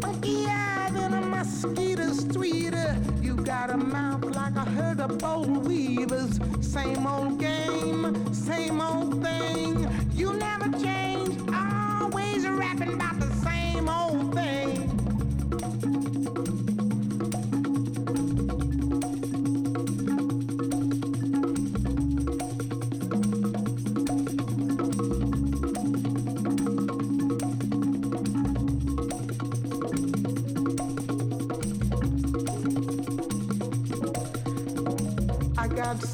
funky 0.00 0.46
eyes 0.46 0.94
and 0.94 1.14
a 1.14 1.20
mosquito's 1.20 2.24
tweeter. 2.24 2.96
You 3.22 3.36
got 3.36 3.68
a 3.68 3.76
mouth 3.76 4.24
like 4.34 4.56
a 4.56 4.64
herd 4.70 5.00
of 5.00 5.18
bold 5.18 5.66
weavers. 5.66 6.40
Same 6.62 7.06
old 7.06 7.38
game, 7.38 8.32
same 8.32 8.80
old 8.80 9.22
thing. 9.22 9.86
You 10.14 10.32
never 10.32 10.70
change, 10.78 11.38
always 11.54 12.48
rapping 12.48 12.94
about 12.94 13.20
the 13.20 13.30
same 13.44 13.86
old 13.90 14.34
thing. 14.34 14.81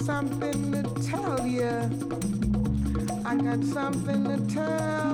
something 0.08 0.72
to 0.72 0.82
tell 1.06 1.46
you. 1.46 1.68
I 3.26 3.36
got 3.36 3.62
something 3.62 4.24
to 4.24 4.54
tell 4.54 5.07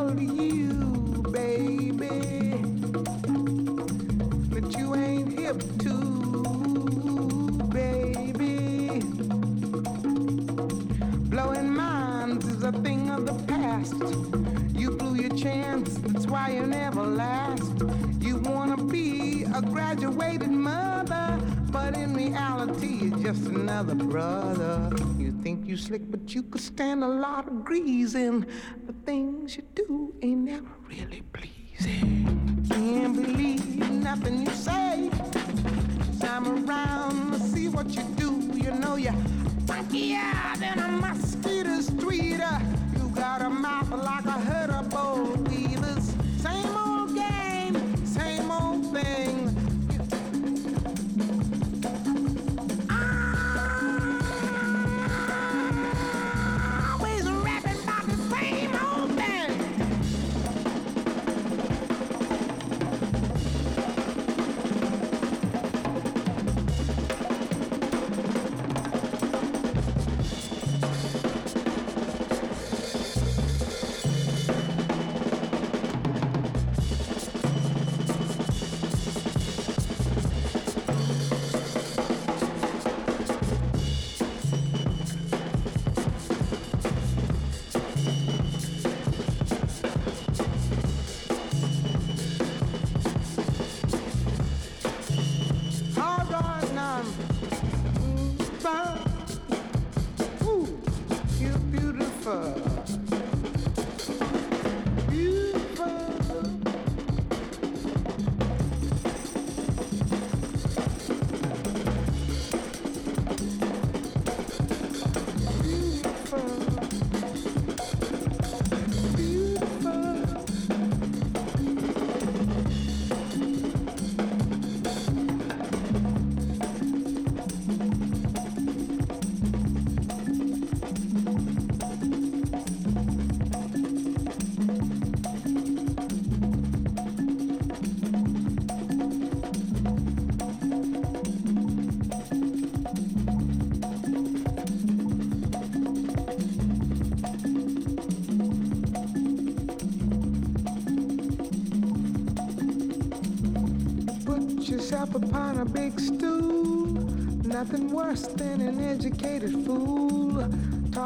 slick, 25.85 26.11
but 26.11 26.35
you 26.35 26.43
could 26.43 26.61
stand 26.61 27.05
a 27.05 27.09
lot 27.09 27.47
of 27.49 27.65
grease 27.65 28.15
in 28.15 28.47
the 28.87 28.95
things 29.05 29.57
you 29.57 29.65
do. 29.75 29.84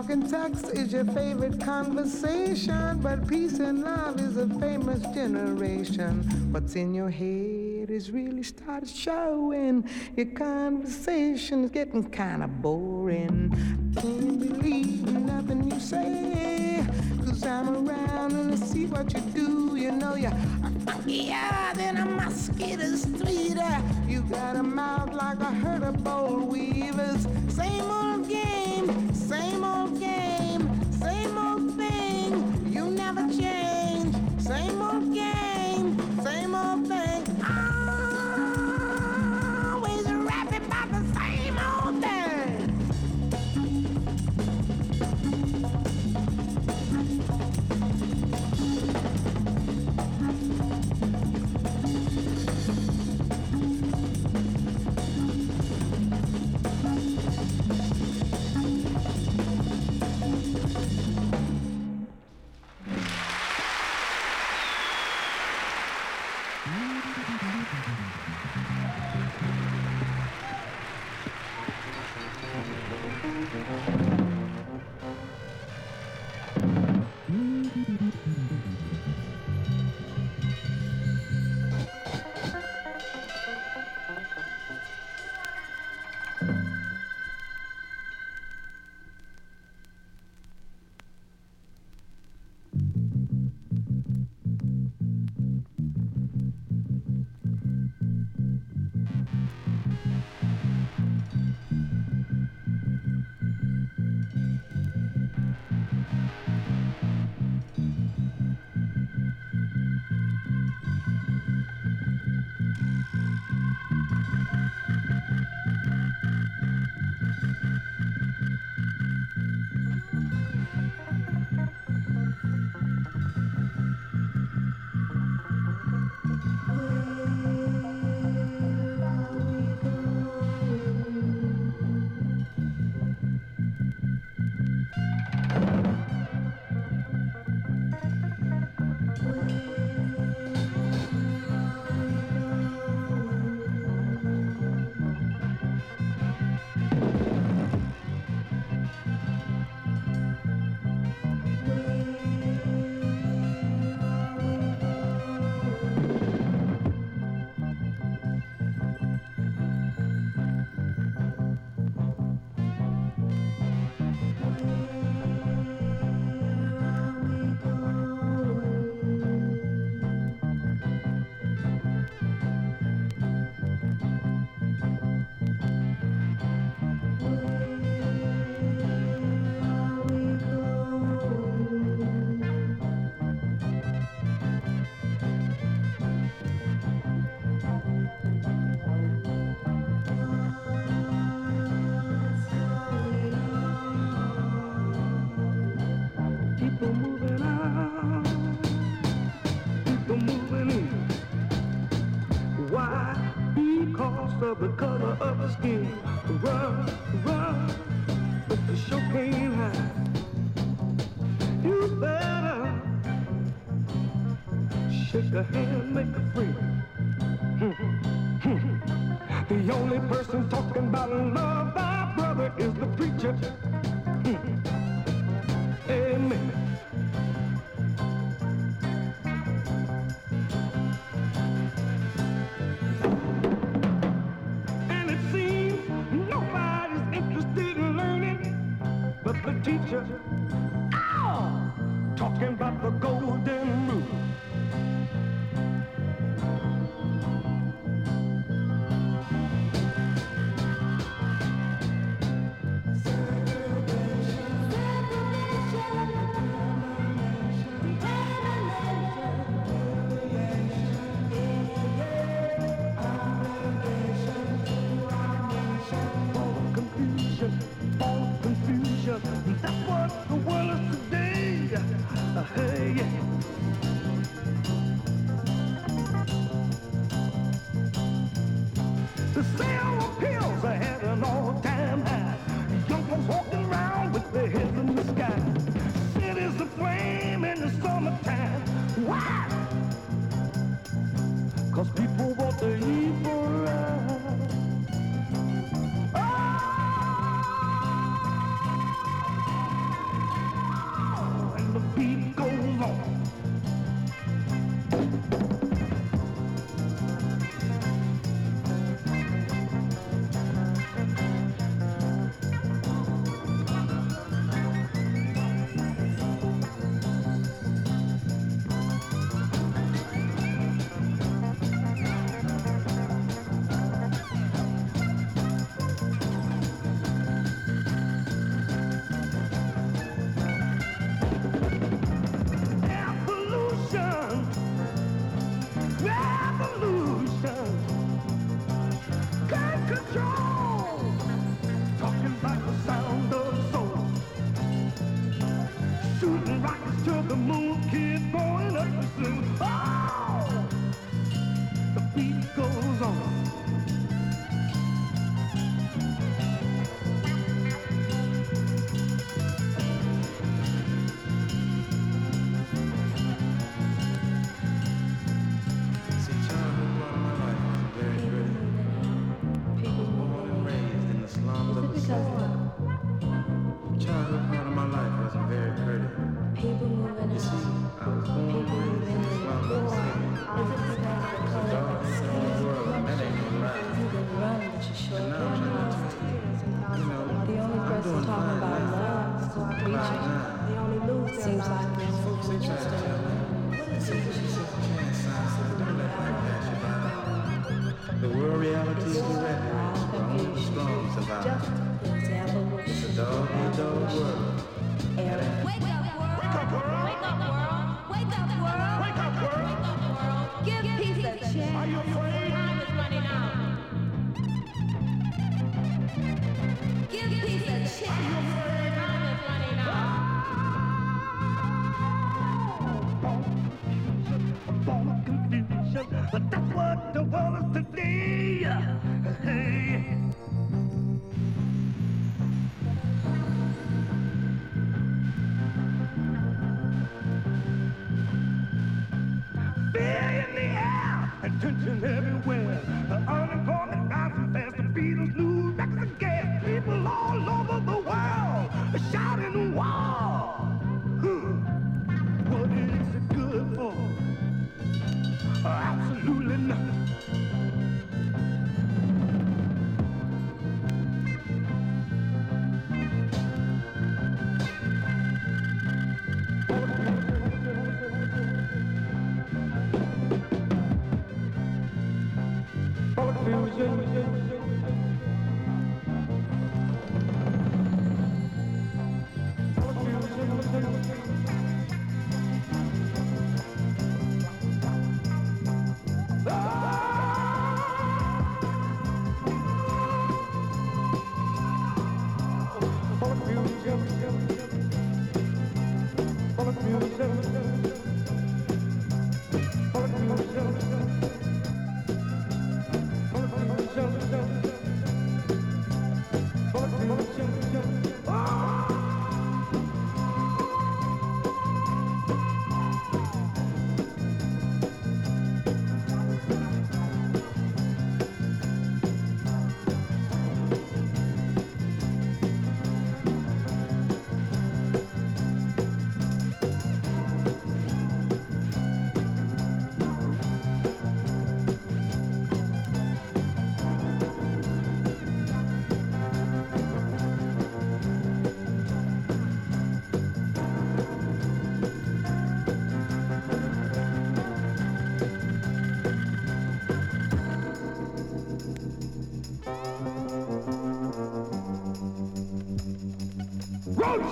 Talking 0.09 0.26
sex 0.26 0.62
is 0.70 0.90
your 0.94 1.04
favorite 1.04 1.61
conversation, 1.61 2.98
but 3.02 3.28
peace 3.28 3.59
and 3.59 3.82
love 3.82 4.18
is 4.18 4.38
a 4.38 4.46
famous 4.59 5.02
generation. 5.14 6.22
What's 6.50 6.76
in 6.76 6.94
your 6.94 7.11
head 7.11 7.90
is 7.90 8.11
really 8.11 8.42
started 8.42 8.88
showing. 8.88 9.86
Your 10.16 10.24
conversation 10.28 11.64
is 11.64 11.70
getting 11.70 12.09
kind 12.09 12.42
of 12.42 12.62
boring. 12.62 12.88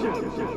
Black 0.06 0.55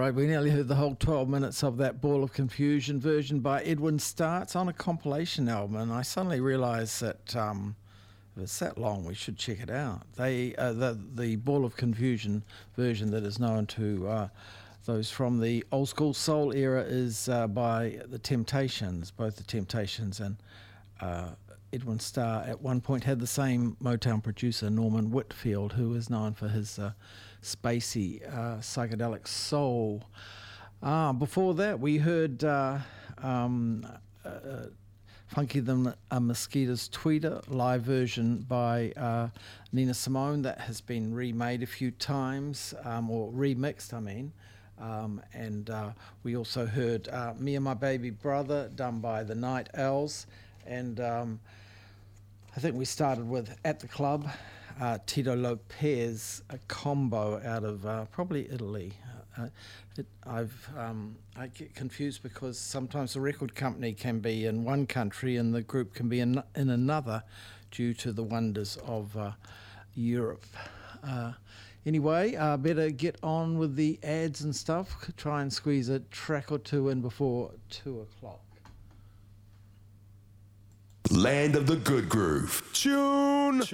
Right, 0.00 0.14
we 0.14 0.26
nearly 0.26 0.48
heard 0.48 0.66
the 0.66 0.76
whole 0.76 0.94
12 0.94 1.28
minutes 1.28 1.62
of 1.62 1.76
that 1.76 2.00
Ball 2.00 2.24
of 2.24 2.32
Confusion 2.32 2.98
version 2.98 3.40
by 3.40 3.60
Edwin 3.64 3.98
Starr. 3.98 4.46
On 4.54 4.66
a 4.66 4.72
compilation 4.72 5.46
album, 5.46 5.76
and 5.76 5.92
I 5.92 6.00
suddenly 6.00 6.40
realised 6.40 7.02
that 7.02 7.36
um, 7.36 7.76
if 8.34 8.44
it's 8.44 8.58
that 8.60 8.78
long, 8.78 9.04
we 9.04 9.12
should 9.14 9.36
check 9.36 9.60
it 9.60 9.68
out. 9.68 10.06
They 10.16 10.54
uh, 10.56 10.72
the 10.72 10.98
the 11.16 11.36
Ball 11.36 11.66
of 11.66 11.76
Confusion 11.76 12.42
version 12.78 13.10
that 13.10 13.24
is 13.24 13.38
known 13.38 13.66
to 13.66 14.08
uh, 14.08 14.28
those 14.86 15.10
from 15.10 15.38
the 15.38 15.66
old 15.70 15.90
school 15.90 16.14
soul 16.14 16.54
era 16.54 16.80
is 16.80 17.28
uh, 17.28 17.46
by 17.46 18.00
the 18.06 18.18
Temptations, 18.18 19.10
both 19.10 19.36
the 19.36 19.44
Temptations 19.44 20.18
and 20.18 20.38
uh, 21.02 21.32
Edwin 21.74 22.00
Starr. 22.00 22.44
At 22.44 22.62
one 22.62 22.80
point, 22.80 23.04
had 23.04 23.20
the 23.20 23.26
same 23.26 23.76
Motown 23.82 24.22
producer 24.22 24.70
Norman 24.70 25.10
Whitfield, 25.10 25.74
who 25.74 25.94
is 25.94 26.08
known 26.08 26.32
for 26.32 26.48
his 26.48 26.78
uh, 26.78 26.92
spacey 27.42 28.26
uh, 28.28 28.58
psychedelic 28.58 29.26
soul. 29.26 30.04
Ah, 30.82 31.12
before 31.12 31.54
that, 31.54 31.80
we 31.80 31.98
heard. 31.98 32.44
Uh, 32.44 32.78
um, 33.22 33.86
uh, 34.24 34.66
Funkier 35.34 35.64
Than 35.64 35.94
a 36.10 36.20
Mosquito's 36.20 36.88
Tweeter 36.88 37.40
live 37.48 37.82
version 37.82 38.44
by 38.48 38.92
uh, 38.96 39.28
Nina 39.70 39.94
Simone 39.94 40.42
that 40.42 40.60
has 40.60 40.80
been 40.80 41.14
remade 41.14 41.62
a 41.62 41.66
few 41.66 41.92
times, 41.92 42.74
um, 42.82 43.08
or 43.08 43.30
remixed, 43.30 43.94
I 43.94 44.00
mean. 44.00 44.32
Um, 44.80 45.22
and 45.32 45.70
uh, 45.70 45.90
we 46.24 46.36
also 46.36 46.66
heard 46.66 47.08
uh, 47.08 47.34
Me 47.38 47.54
and 47.54 47.64
My 47.64 47.74
Baby 47.74 48.10
Brother 48.10 48.70
done 48.74 48.98
by 48.98 49.22
the 49.22 49.36
Night 49.36 49.68
Owls. 49.74 50.26
And 50.66 50.98
um, 50.98 51.38
I 52.56 52.60
think 52.60 52.74
we 52.74 52.84
started 52.84 53.28
with 53.28 53.56
At 53.64 53.78
the 53.78 53.86
Club, 53.86 54.28
uh, 54.80 54.98
Tito 55.04 55.36
Lopez, 55.36 56.42
a 56.48 56.58
combo 56.66 57.40
out 57.44 57.64
of 57.64 57.84
uh, 57.84 58.06
probably 58.06 58.50
Italy. 58.50 58.94
Uh, 59.38 59.48
it, 59.96 60.06
I've 60.26 60.68
um, 60.76 61.16
I 61.36 61.48
get 61.48 61.74
confused 61.74 62.22
because 62.22 62.58
sometimes 62.58 63.14
the 63.14 63.20
record 63.20 63.54
company 63.54 63.92
can 63.92 64.20
be 64.20 64.46
in 64.46 64.64
one 64.64 64.86
country 64.86 65.36
and 65.36 65.54
the 65.54 65.62
group 65.62 65.94
can 65.94 66.08
be 66.08 66.20
in, 66.20 66.42
in 66.56 66.70
another, 66.70 67.22
due 67.70 67.94
to 67.94 68.12
the 68.12 68.22
wonders 68.22 68.78
of 68.86 69.16
uh, 69.16 69.32
Europe. 69.94 70.44
Uh, 71.04 71.32
anyway, 71.84 72.34
uh, 72.34 72.56
better 72.56 72.90
get 72.90 73.16
on 73.22 73.58
with 73.58 73.76
the 73.76 73.98
ads 74.02 74.40
and 74.40 74.56
stuff. 74.56 75.10
Try 75.16 75.42
and 75.42 75.52
squeeze 75.52 75.88
a 75.88 76.00
track 76.00 76.50
or 76.50 76.58
two 76.58 76.88
in 76.88 77.02
before 77.02 77.52
two 77.68 78.00
o'clock. 78.00 78.40
Land 81.10 81.56
of 81.56 81.66
the 81.66 81.74
Good 81.74 82.08
Groove. 82.08 82.62
Tune! 82.72 83.64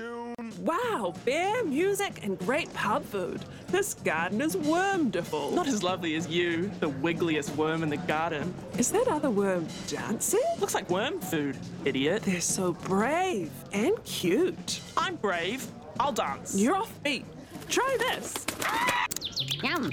Wow, 0.61 1.13
beer, 1.27 1.63
music, 1.65 2.21
and 2.23 2.39
great 2.39 2.73
pub 2.73 3.05
food. 3.05 3.45
This 3.69 3.93
garden 3.93 4.41
is 4.41 4.57
wormdiful. 4.57 5.53
Not 5.53 5.69
as 5.69 5.83
lovely 5.83 6.15
as 6.15 6.27
you, 6.29 6.71
the 6.81 6.89
wiggliest 6.89 7.55
worm 7.55 7.83
in 7.83 7.91
the 7.91 7.99
garden. 7.99 8.55
Is 8.79 8.91
that 8.93 9.07
other 9.09 9.29
worm 9.29 9.67
dancing? 9.87 10.41
Looks 10.61 10.73
like 10.73 10.89
worm 10.89 11.21
food, 11.21 11.59
idiot. 11.85 12.23
They're 12.23 12.41
so 12.41 12.73
brave 12.73 13.51
and 13.71 14.03
cute. 14.05 14.81
I'm 14.97 15.17
brave. 15.17 15.67
I'll 16.01 16.13
dance. 16.13 16.55
You're 16.59 16.77
off 16.77 17.03
beat. 17.03 17.27
Try 17.69 17.97
this. 17.99 18.47
Yum. 19.63 19.91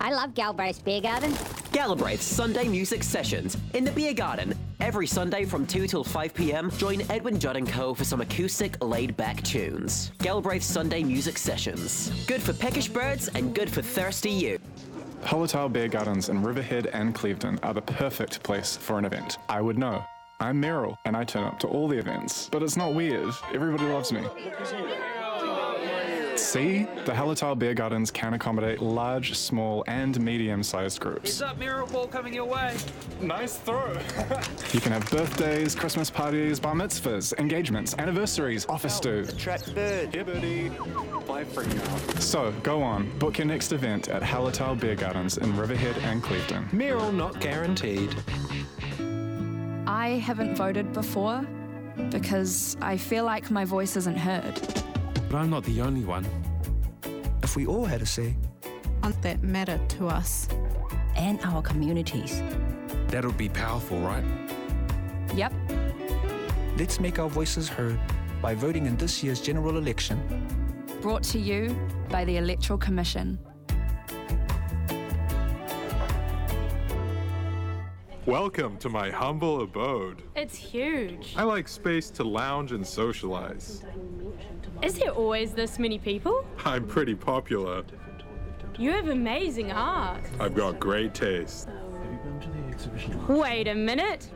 I 0.00 0.12
love 0.12 0.34
Galbraith's 0.34 0.80
Beer 0.80 1.00
Garden. 1.00 1.34
Galbraith's 1.72 2.24
Sunday 2.24 2.68
Music 2.68 3.02
Sessions 3.02 3.56
in 3.74 3.84
the 3.84 3.90
Beer 3.90 4.14
Garden. 4.14 4.54
Every 4.80 5.06
Sunday 5.06 5.44
from 5.44 5.66
2 5.66 5.86
till 5.86 6.04
5 6.04 6.34
pm, 6.34 6.70
join 6.72 7.02
Edwin 7.10 7.40
Judd 7.40 7.56
and 7.56 7.68
Co. 7.68 7.94
for 7.94 8.04
some 8.04 8.20
acoustic, 8.20 8.82
laid 8.84 9.16
back 9.16 9.42
tunes. 9.42 10.12
Galbraith's 10.18 10.66
Sunday 10.66 11.02
Music 11.02 11.38
Sessions. 11.38 12.12
Good 12.26 12.42
for 12.42 12.52
peckish 12.52 12.88
birds 12.88 13.28
and 13.28 13.54
good 13.54 13.70
for 13.70 13.82
thirsty 13.82 14.30
you. 14.30 14.58
Hallertau 15.22 15.72
Beer 15.72 15.88
Gardens 15.88 16.28
in 16.28 16.42
Riverhead 16.42 16.86
and 16.88 17.14
Clevedon 17.14 17.58
are 17.62 17.74
the 17.74 17.82
perfect 17.82 18.42
place 18.42 18.76
for 18.76 18.98
an 18.98 19.04
event. 19.04 19.38
I 19.48 19.60
would 19.60 19.78
know. 19.78 20.04
I'm 20.38 20.60
Meryl, 20.60 20.96
and 21.06 21.16
I 21.16 21.24
turn 21.24 21.44
up 21.44 21.58
to 21.60 21.66
all 21.66 21.88
the 21.88 21.96
events. 21.98 22.50
But 22.52 22.62
it's 22.62 22.76
not 22.76 22.94
weird. 22.94 23.32
Everybody 23.54 23.86
loves 23.86 24.12
me. 24.12 24.22
See? 26.36 26.86
The 27.04 27.12
Hallertau 27.12 27.58
Beer 27.58 27.74
Gardens 27.74 28.10
can 28.10 28.34
accommodate 28.34 28.80
large, 28.80 29.36
small, 29.36 29.84
and 29.86 30.20
medium-sized 30.20 31.00
groups. 31.00 31.38
Heads 31.38 31.42
up, 31.42 31.58
mirror 31.58 31.86
ball 31.86 32.06
coming 32.06 32.34
your 32.34 32.44
way. 32.44 32.76
Nice 33.20 33.56
throw. 33.56 33.96
You 34.72 34.80
can 34.80 34.92
have 34.92 35.08
birthdays, 35.10 35.74
Christmas 35.74 36.10
parties, 36.10 36.60
bar 36.60 36.74
mitzvahs, 36.74 37.32
engagements, 37.38 37.94
anniversaries, 37.98 38.66
office 38.68 39.00
do. 39.00 39.24
Track 39.24 39.64
bird. 39.74 40.12
Here, 40.12 40.24
birdie. 40.24 40.70
Fly 41.24 41.44
free 41.44 41.66
now. 41.66 41.96
So, 42.18 42.52
go 42.62 42.82
on, 42.82 43.08
book 43.18 43.38
your 43.38 43.46
next 43.46 43.72
event 43.72 44.08
at 44.08 44.22
Hallertau 44.22 44.78
Beer 44.78 44.94
Gardens 44.96 45.38
in 45.38 45.56
Riverhead 45.56 45.96
and 45.98 46.22
Clevedon. 46.22 46.68
Meryl 46.72 47.14
not 47.14 47.40
guaranteed. 47.40 48.14
I 49.86 50.20
haven't 50.22 50.56
voted 50.56 50.92
before 50.92 51.46
because 52.10 52.76
I 52.82 52.96
feel 52.96 53.24
like 53.24 53.50
my 53.50 53.64
voice 53.64 53.96
isn't 53.96 54.18
heard. 54.18 54.60
But 55.28 55.38
I'm 55.38 55.50
not 55.50 55.64
the 55.64 55.80
only 55.80 56.04
one. 56.04 56.26
If 57.42 57.56
we 57.56 57.66
all 57.66 57.84
had 57.84 58.02
a 58.02 58.06
say, 58.06 58.36
That 59.22 59.42
matter 59.42 59.78
to 59.98 60.08
us. 60.08 60.48
And 61.16 61.40
our 61.42 61.62
communities. 61.62 62.42
That 63.08 63.24
would 63.24 63.36
be 63.36 63.48
powerful, 63.48 63.98
right? 64.00 64.24
Yep. 65.34 65.52
let's 66.78 67.00
make 67.00 67.18
our 67.18 67.28
voices 67.28 67.68
heard 67.68 67.98
by 68.42 68.54
voting 68.54 68.86
in 68.86 68.96
this 68.96 69.22
year's 69.22 69.40
general 69.40 69.76
election. 69.76 70.18
Brought 71.00 71.22
to 71.24 71.38
you 71.38 71.76
by 72.10 72.24
the 72.24 72.36
Electoral 72.36 72.78
Commission. 72.78 73.38
Welcome 78.26 78.76
to 78.78 78.88
my 78.88 79.08
humble 79.08 79.60
abode. 79.60 80.20
It's 80.34 80.56
huge. 80.56 81.32
I 81.36 81.44
like 81.44 81.68
space 81.68 82.10
to 82.10 82.24
lounge 82.24 82.72
and 82.72 82.84
socialize. 82.84 83.84
Is 84.82 84.98
there 84.98 85.12
always 85.12 85.52
this 85.52 85.78
many 85.78 86.00
people? 86.00 86.44
I'm 86.64 86.88
pretty 86.88 87.14
popular. 87.14 87.84
You 88.80 88.90
have 88.90 89.10
amazing 89.10 89.70
art. 89.70 90.24
I've 90.40 90.56
got 90.56 90.80
great 90.80 91.14
taste. 91.14 91.68
Wait 93.28 93.68
a 93.68 93.74
minute. 93.76 94.28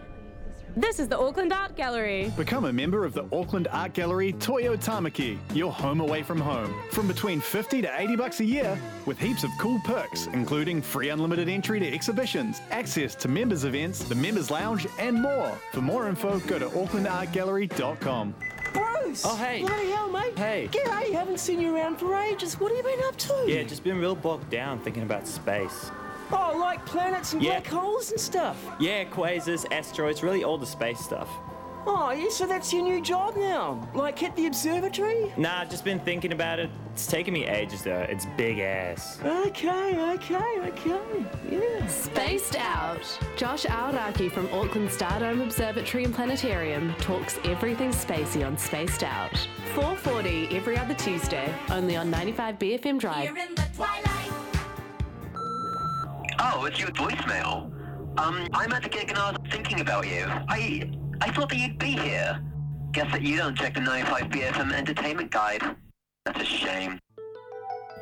This 0.76 1.00
is 1.00 1.08
the 1.08 1.18
Auckland 1.18 1.52
Art 1.52 1.74
Gallery. 1.74 2.32
Become 2.36 2.66
a 2.66 2.72
member 2.72 3.04
of 3.04 3.12
the 3.12 3.24
Auckland 3.32 3.66
Art 3.72 3.92
Gallery 3.92 4.32
Toi 4.34 4.68
o 4.68 4.76
Tāmaki, 4.76 5.36
your 5.52 5.72
home 5.72 6.00
away 6.00 6.22
from 6.22 6.40
home, 6.40 6.72
from 6.92 7.08
between 7.08 7.40
50 7.40 7.82
to 7.82 8.00
80 8.00 8.14
bucks 8.14 8.38
a 8.38 8.44
year, 8.44 8.78
with 9.04 9.18
heaps 9.18 9.42
of 9.42 9.50
cool 9.58 9.80
perks, 9.80 10.28
including 10.28 10.80
free 10.80 11.08
unlimited 11.08 11.48
entry 11.48 11.80
to 11.80 11.92
exhibitions, 11.92 12.60
access 12.70 13.16
to 13.16 13.26
members 13.26 13.64
events, 13.64 14.04
the 14.04 14.14
members 14.14 14.48
lounge, 14.48 14.86
and 15.00 15.20
more. 15.20 15.58
For 15.72 15.80
more 15.80 16.08
info, 16.08 16.38
go 16.40 16.60
to 16.60 16.68
aucklandartgallery.com. 16.68 18.34
Bruce! 18.72 19.22
Oh, 19.24 19.36
hey. 19.36 19.62
Bloody 19.62 19.90
hell, 19.90 20.08
mate. 20.08 20.38
Hey. 20.38 20.68
G'day, 20.70 21.12
haven't 21.12 21.40
seen 21.40 21.60
you 21.60 21.74
around 21.74 21.96
for 21.96 22.14
ages. 22.14 22.60
What 22.60 22.70
have 22.70 22.78
you 22.86 22.96
been 22.96 23.04
up 23.08 23.16
to? 23.16 23.44
Yeah, 23.48 23.64
just 23.64 23.82
been 23.82 23.98
real 23.98 24.14
bogged 24.14 24.48
down 24.50 24.78
thinking 24.78 25.02
about 25.02 25.26
space. 25.26 25.90
Oh, 26.32 26.56
like 26.58 26.84
planets 26.86 27.32
and 27.32 27.42
Yeah. 27.42 27.60
black 27.60 27.66
holes 27.66 28.10
and 28.10 28.20
stuff. 28.20 28.56
Yeah, 28.78 29.04
quasars, 29.04 29.66
asteroids, 29.72 30.22
really 30.22 30.44
all 30.44 30.58
the 30.58 30.66
space 30.66 31.00
stuff. 31.00 31.28
Oh, 31.86 32.10
yeah, 32.10 32.28
so 32.28 32.46
that's 32.46 32.74
your 32.74 32.82
new 32.82 33.00
job 33.00 33.36
now? 33.36 33.80
Like 33.94 34.18
hit 34.18 34.36
the 34.36 34.46
observatory? 34.46 35.32
Nah, 35.38 35.60
I've 35.60 35.70
just 35.70 35.82
been 35.82 35.98
thinking 35.98 36.32
about 36.32 36.58
it. 36.58 36.68
It's 36.92 37.06
taken 37.06 37.32
me 37.32 37.46
ages 37.46 37.80
though. 37.82 38.04
It's 38.06 38.26
big 38.36 38.58
ass. 38.58 39.18
Okay, 39.24 39.98
okay, 40.12 40.58
okay. 40.60 41.00
Yeah. 41.50 41.86
Spaced 41.86 42.56
Out. 42.58 43.00
Josh 43.36 43.64
Aoraki 43.64 44.30
from 44.30 44.46
Auckland 44.52 44.90
Stardome 44.90 45.42
Observatory 45.42 46.04
and 46.04 46.14
Planetarium 46.14 46.94
talks 47.00 47.38
everything 47.44 47.90
spacey 47.92 48.46
on 48.46 48.58
Spaced 48.58 49.02
Out. 49.02 49.32
4:40 49.74 50.54
every 50.54 50.76
other 50.76 50.94
Tuesday, 50.94 51.50
only 51.70 51.96
on 51.96 52.10
95 52.10 52.58
BFM 52.58 52.98
Drive. 52.98 53.30
Oh, 56.42 56.64
it's 56.64 56.78
your 56.78 56.88
voicemail. 56.88 57.70
Um, 58.18 58.48
I'm 58.54 58.72
at 58.72 58.82
the 58.82 58.88
gig 58.88 59.10
and 59.10 59.18
I 59.18 59.32
was 59.32 59.40
thinking 59.50 59.80
about 59.80 60.08
you. 60.08 60.24
I 60.26 60.90
I 61.20 61.30
thought 61.32 61.50
that 61.50 61.58
you'd 61.58 61.78
be 61.78 61.92
here. 61.92 62.40
Guess 62.92 63.12
that 63.12 63.20
you 63.20 63.36
don't 63.36 63.54
check 63.56 63.74
the 63.74 63.80
95 63.80 64.22
BFM 64.30 64.72
entertainment 64.72 65.30
guide. 65.30 65.62
That's 66.24 66.40
a 66.40 66.44
shame. 66.44 66.98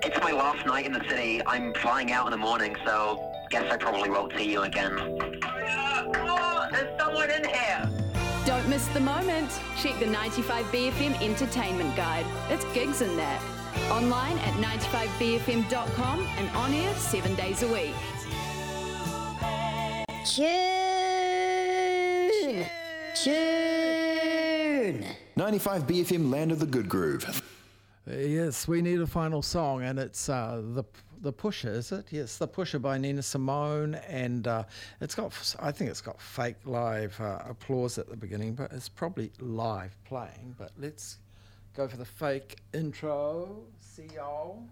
It's 0.05 0.17
my 0.23 0.31
last 0.31 0.65
night 0.67 0.87
in 0.87 0.93
the 0.93 1.05
city. 1.09 1.43
I'm 1.45 1.75
flying 1.75 2.13
out 2.13 2.27
in 2.27 2.31
the 2.31 2.39
morning, 2.39 2.77
so 2.87 3.21
guess 3.51 3.71
I 3.73 3.77
probably 3.77 4.09
won't 4.09 4.33
see 4.37 4.49
you 4.53 4.63
again. 4.63 4.97
Oh, 4.97 6.69
there's 6.71 6.97
someone 7.01 7.31
in 7.31 7.45
here. 7.45 7.91
Don't 8.47 8.69
miss 8.69 8.87
the 8.89 9.01
moment. 9.01 9.51
Check 9.79 9.99
the 9.99 10.07
95 10.07 10.65
BFM 10.67 11.21
Entertainment 11.21 11.97
Guide. 11.97 12.25
It's 12.51 12.65
gigs 12.73 13.03
in 13.03 13.17
there. 13.17 13.41
Online 13.91 14.39
at 14.39 14.55
95bfm.com 14.55 16.29
and 16.37 16.51
on 16.51 16.73
air 16.73 16.95
seven 16.95 17.35
days 17.35 17.63
a 17.63 17.69
week. 17.73 17.95
Tune! 20.35 20.47
Tune! 23.15 25.05
95 25.37 25.87
BFM 25.87 26.31
Land 26.31 26.53
of 26.53 26.59
the 26.59 26.67
Good 26.67 26.87
Groove. 26.87 27.43
Yes, 28.07 28.69
we 28.69 28.83
need 28.83 29.01
a 29.01 29.07
final 29.07 29.41
song, 29.41 29.83
and 29.83 29.99
it's 29.99 30.29
uh, 30.29 30.61
the 30.75 30.85
the 31.23 31.33
Pusher, 31.33 31.71
is 31.71 31.93
it? 31.93 32.07
Yes, 32.11 32.37
the 32.37 32.47
Pusher 32.47 32.79
by 32.79 32.99
Nina 32.99 33.23
Simone, 33.23 33.95
and 34.07 34.47
uh, 34.47 34.65
it's 35.01 35.15
got 35.15 35.33
I 35.61 35.73
think 35.73 35.91
it's 35.91 36.03
got 36.03 36.21
fake 36.21 36.57
live 36.67 37.19
uh, 37.21 37.39
applause 37.49 37.97
at 37.97 38.11
the 38.11 38.17
beginning, 38.17 38.55
but 38.55 38.71
it's 38.73 38.89
probably 38.89 39.33
live 39.41 39.97
playing. 40.05 40.55
But 40.59 40.73
let's 40.79 41.19
go 41.75 41.89
for 41.89 41.97
the 41.97 42.05
fake 42.05 42.59
intro. 42.75 43.63
See 43.81 44.09
y'all. 44.15 44.63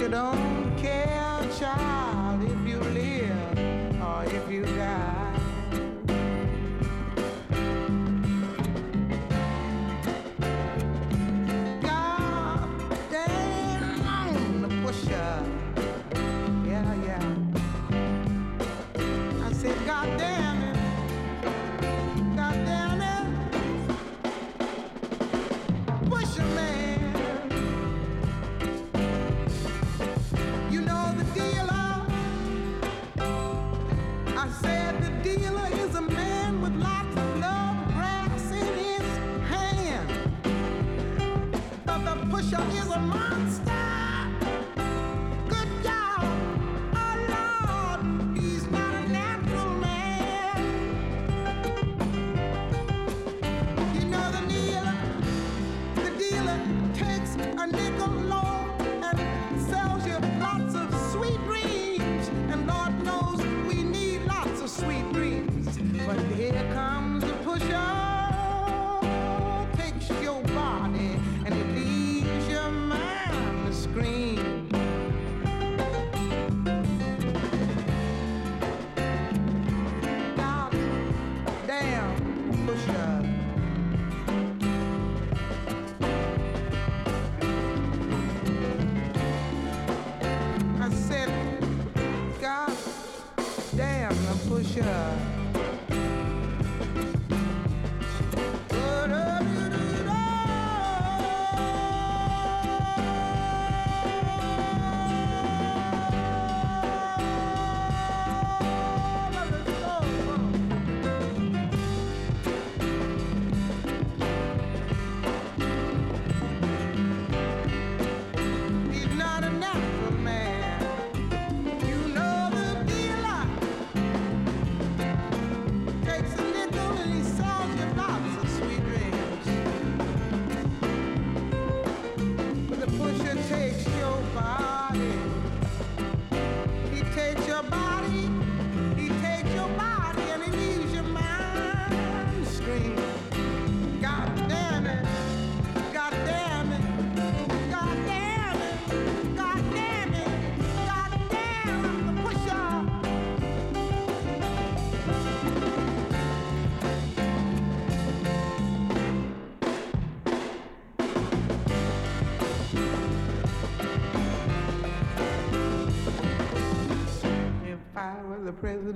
you 0.00 0.08
don't 0.08 0.43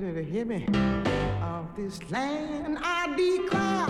you 0.00 0.12
to 0.12 0.22
hear 0.22 0.44
me. 0.44 0.66
Of 1.42 1.74
this 1.76 1.98
land 2.10 2.78
I 2.80 3.14
declare 3.16 3.86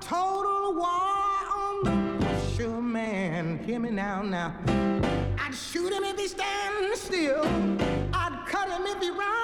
total 0.00 0.74
war 0.74 0.86
on 0.86 1.84
the 1.84 2.26
pusher 2.26 2.80
man. 2.80 3.58
Hear 3.58 3.78
me 3.78 3.90
now, 3.90 4.22
now. 4.22 4.54
I'd 5.38 5.54
shoot 5.54 5.92
him 5.92 6.04
if 6.04 6.18
he 6.18 6.28
stands 6.28 7.00
still. 7.00 7.44
I'd 8.14 8.44
cut 8.46 8.68
him 8.70 8.86
if 8.86 9.02
he 9.02 9.10
runs. 9.10 9.43